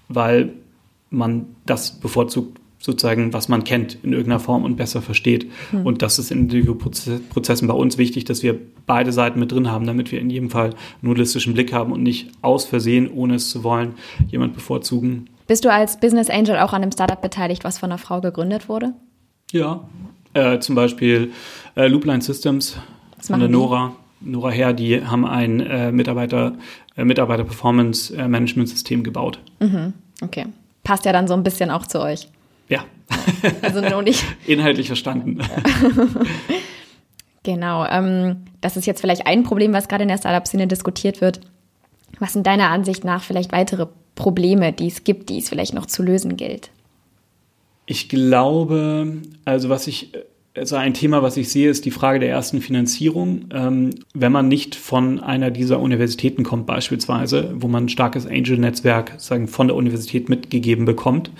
[0.08, 0.54] weil
[1.10, 5.50] man das bevorzugt sozusagen, was man kennt in irgendeiner Form und besser versteht.
[5.72, 5.86] Mhm.
[5.86, 9.86] Und das ist in Interviewprozessen bei uns wichtig, dass wir beide Seiten mit drin haben,
[9.86, 10.70] damit wir in jedem Fall
[11.02, 13.94] einen holistischen Blick haben und nicht aus Versehen, ohne es zu wollen,
[14.28, 15.28] jemand bevorzugen.
[15.46, 18.68] Bist du als Business Angel auch an einem Startup beteiligt, was von einer Frau gegründet
[18.68, 18.92] wurde?
[19.50, 19.88] Ja,
[20.34, 21.32] äh, zum Beispiel
[21.74, 22.76] äh, Loopline Systems
[23.20, 23.96] von der Nora.
[24.20, 26.54] Nora Herr, die haben ein äh, Mitarbeiter,
[26.96, 29.38] äh, Mitarbeiter-Performance-Management-System gebaut.
[29.60, 29.94] Mhm.
[30.22, 30.46] Okay.
[30.84, 32.28] Passt ja dann so ein bisschen auch zu euch.
[32.68, 32.84] Ja.
[33.62, 34.24] Also nur nicht.
[34.46, 35.38] Inhaltlich verstanden.
[37.42, 37.86] genau.
[37.86, 41.40] Ähm, das ist jetzt vielleicht ein Problem, was gerade in der Startup-Szene diskutiert wird.
[42.18, 45.86] Was sind deiner Ansicht nach vielleicht weitere Probleme, die es gibt, die es vielleicht noch
[45.86, 46.70] zu lösen gilt?
[47.86, 50.12] Ich glaube, also was ich
[50.58, 53.46] also ein Thema, was ich sehe, ist die Frage der ersten Finanzierung.
[53.52, 59.14] Ähm, wenn man nicht von einer dieser Universitäten kommt, beispielsweise, wo man ein starkes Angel-Netzwerk
[59.18, 61.30] sagen, von der Universität mitgegeben bekommt,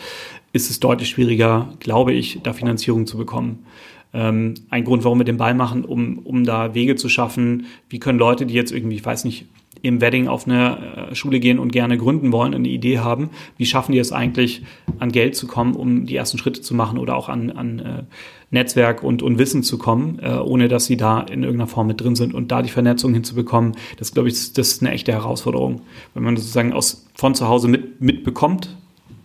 [0.58, 3.64] ist es deutlich schwieriger, glaube ich, da Finanzierung zu bekommen.
[4.12, 8.00] Ähm, ein Grund, warum wir den Ball machen, um, um da Wege zu schaffen, wie
[8.00, 9.46] können Leute, die jetzt irgendwie, ich weiß nicht,
[9.82, 13.66] im Wedding auf eine äh, Schule gehen und gerne gründen wollen, eine Idee haben, wie
[13.66, 14.62] schaffen die es eigentlich,
[14.98, 18.02] an Geld zu kommen, um die ersten Schritte zu machen oder auch an, an äh,
[18.50, 22.00] Netzwerk und, und Wissen zu kommen, äh, ohne dass sie da in irgendeiner Form mit
[22.00, 25.82] drin sind und da die Vernetzung hinzubekommen, das glaube ich, das ist eine echte Herausforderung.
[26.14, 28.76] Wenn man sozusagen aus, von zu Hause mit, mitbekommt,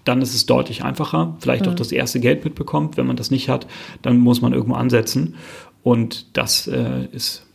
[0.06, 1.72] dann ist es deutlich einfacher, vielleicht mhm.
[1.72, 2.98] auch das erste Geld mitbekommt.
[2.98, 3.68] Wenn man das nicht hat,
[4.02, 5.36] dann muss man irgendwo ansetzen.
[5.82, 7.46] Und das äh, ist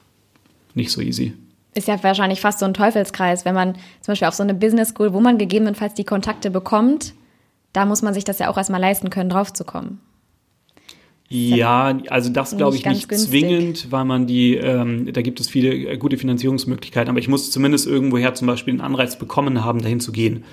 [0.75, 1.35] nicht so easy.
[1.75, 4.91] Ist ja wahrscheinlich fast so ein Teufelskreis, wenn man zum Beispiel auf so eine Business
[4.91, 7.15] School, wo man gegebenenfalls die Kontakte bekommt,
[7.73, 10.01] da muss man sich das ja auch erstmal leisten können, draufzukommen.
[11.31, 13.29] Ja, also das glaube ich nicht günstig.
[13.29, 17.51] zwingend, weil man die, ähm, da gibt es viele äh, gute Finanzierungsmöglichkeiten, aber ich muss
[17.51, 20.45] zumindest irgendwoher zum Beispiel einen Anreiz bekommen haben, dahin zu gehen.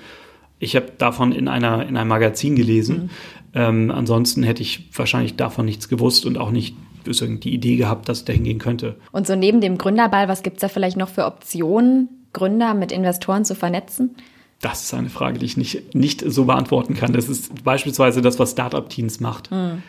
[0.58, 2.96] Ich habe davon in, einer, in einem Magazin gelesen.
[2.96, 3.10] Mhm.
[3.54, 6.74] Ähm, ansonsten hätte ich wahrscheinlich davon nichts gewusst und auch nicht
[7.06, 8.96] die Idee gehabt, dass es dahin gehen könnte.
[9.12, 12.90] Und so neben dem Gründerball, was gibt es da vielleicht noch für Optionen, Gründer mit
[12.90, 14.16] Investoren zu vernetzen?
[14.60, 17.12] Das ist eine Frage, die ich nicht, nicht so beantworten kann.
[17.12, 19.50] Das ist beispielsweise das, was Startup-Teams macht.
[19.50, 19.82] Mhm.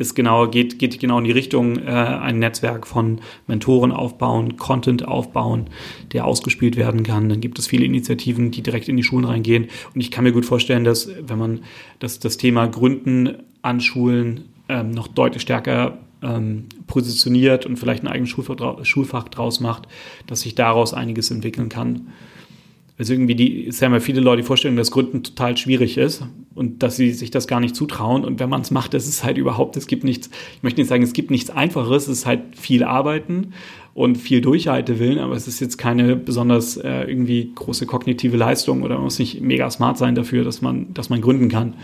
[0.00, 5.06] Ist genau, geht, geht genau in die Richtung, äh, ein Netzwerk von Mentoren aufbauen, Content
[5.06, 5.66] aufbauen,
[6.14, 7.28] der ausgespielt werden kann.
[7.28, 9.68] Dann gibt es viele Initiativen, die direkt in die Schulen reingehen.
[9.94, 11.60] Und ich kann mir gut vorstellen, dass wenn man
[11.98, 18.08] das, das Thema Gründen an Schulen ähm, noch deutlich stärker ähm, positioniert und vielleicht ein
[18.08, 19.86] eigenes Schulfach, Schulfach draus macht,
[20.26, 22.08] dass sich daraus einiges entwickeln kann.
[23.00, 26.22] Also irgendwie die, haben ja viele Leute die Vorstellung, dass Gründen total schwierig ist
[26.54, 28.26] und dass sie sich das gar nicht zutrauen.
[28.26, 30.88] Und wenn man es macht, ist es halt überhaupt, es gibt nichts, ich möchte nicht
[30.88, 33.54] sagen, es gibt nichts Einfaches, es ist halt viel Arbeiten
[33.94, 38.96] und viel Durchhaltewillen, aber es ist jetzt keine besonders äh, irgendwie große kognitive Leistung oder
[38.96, 41.76] man muss nicht mega smart sein dafür, dass man, dass man gründen kann.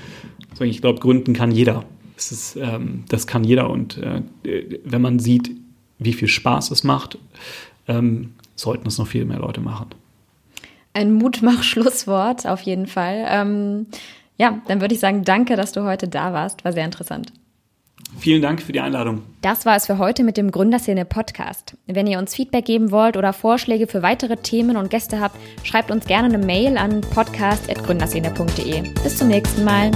[0.50, 1.86] Also ich glaube, gründen kann jeder.
[2.14, 4.20] Es ist, ähm, das kann jeder und äh,
[4.84, 5.50] wenn man sieht,
[5.98, 7.16] wie viel Spaß es macht,
[7.88, 9.86] ähm, sollten es noch viel mehr Leute machen.
[10.96, 13.26] Ein Mutmach-Schlusswort auf jeden Fall.
[13.28, 13.86] Ähm,
[14.38, 16.64] ja, dann würde ich sagen, danke, dass du heute da warst.
[16.64, 17.34] War sehr interessant.
[18.18, 19.20] Vielen Dank für die Einladung.
[19.42, 21.76] Das war es für heute mit dem Gründerszene Podcast.
[21.86, 25.90] Wenn ihr uns Feedback geben wollt oder Vorschläge für weitere Themen und Gäste habt, schreibt
[25.90, 28.82] uns gerne eine Mail an podcast.gründerszene.de.
[29.02, 29.90] Bis zum nächsten Mal.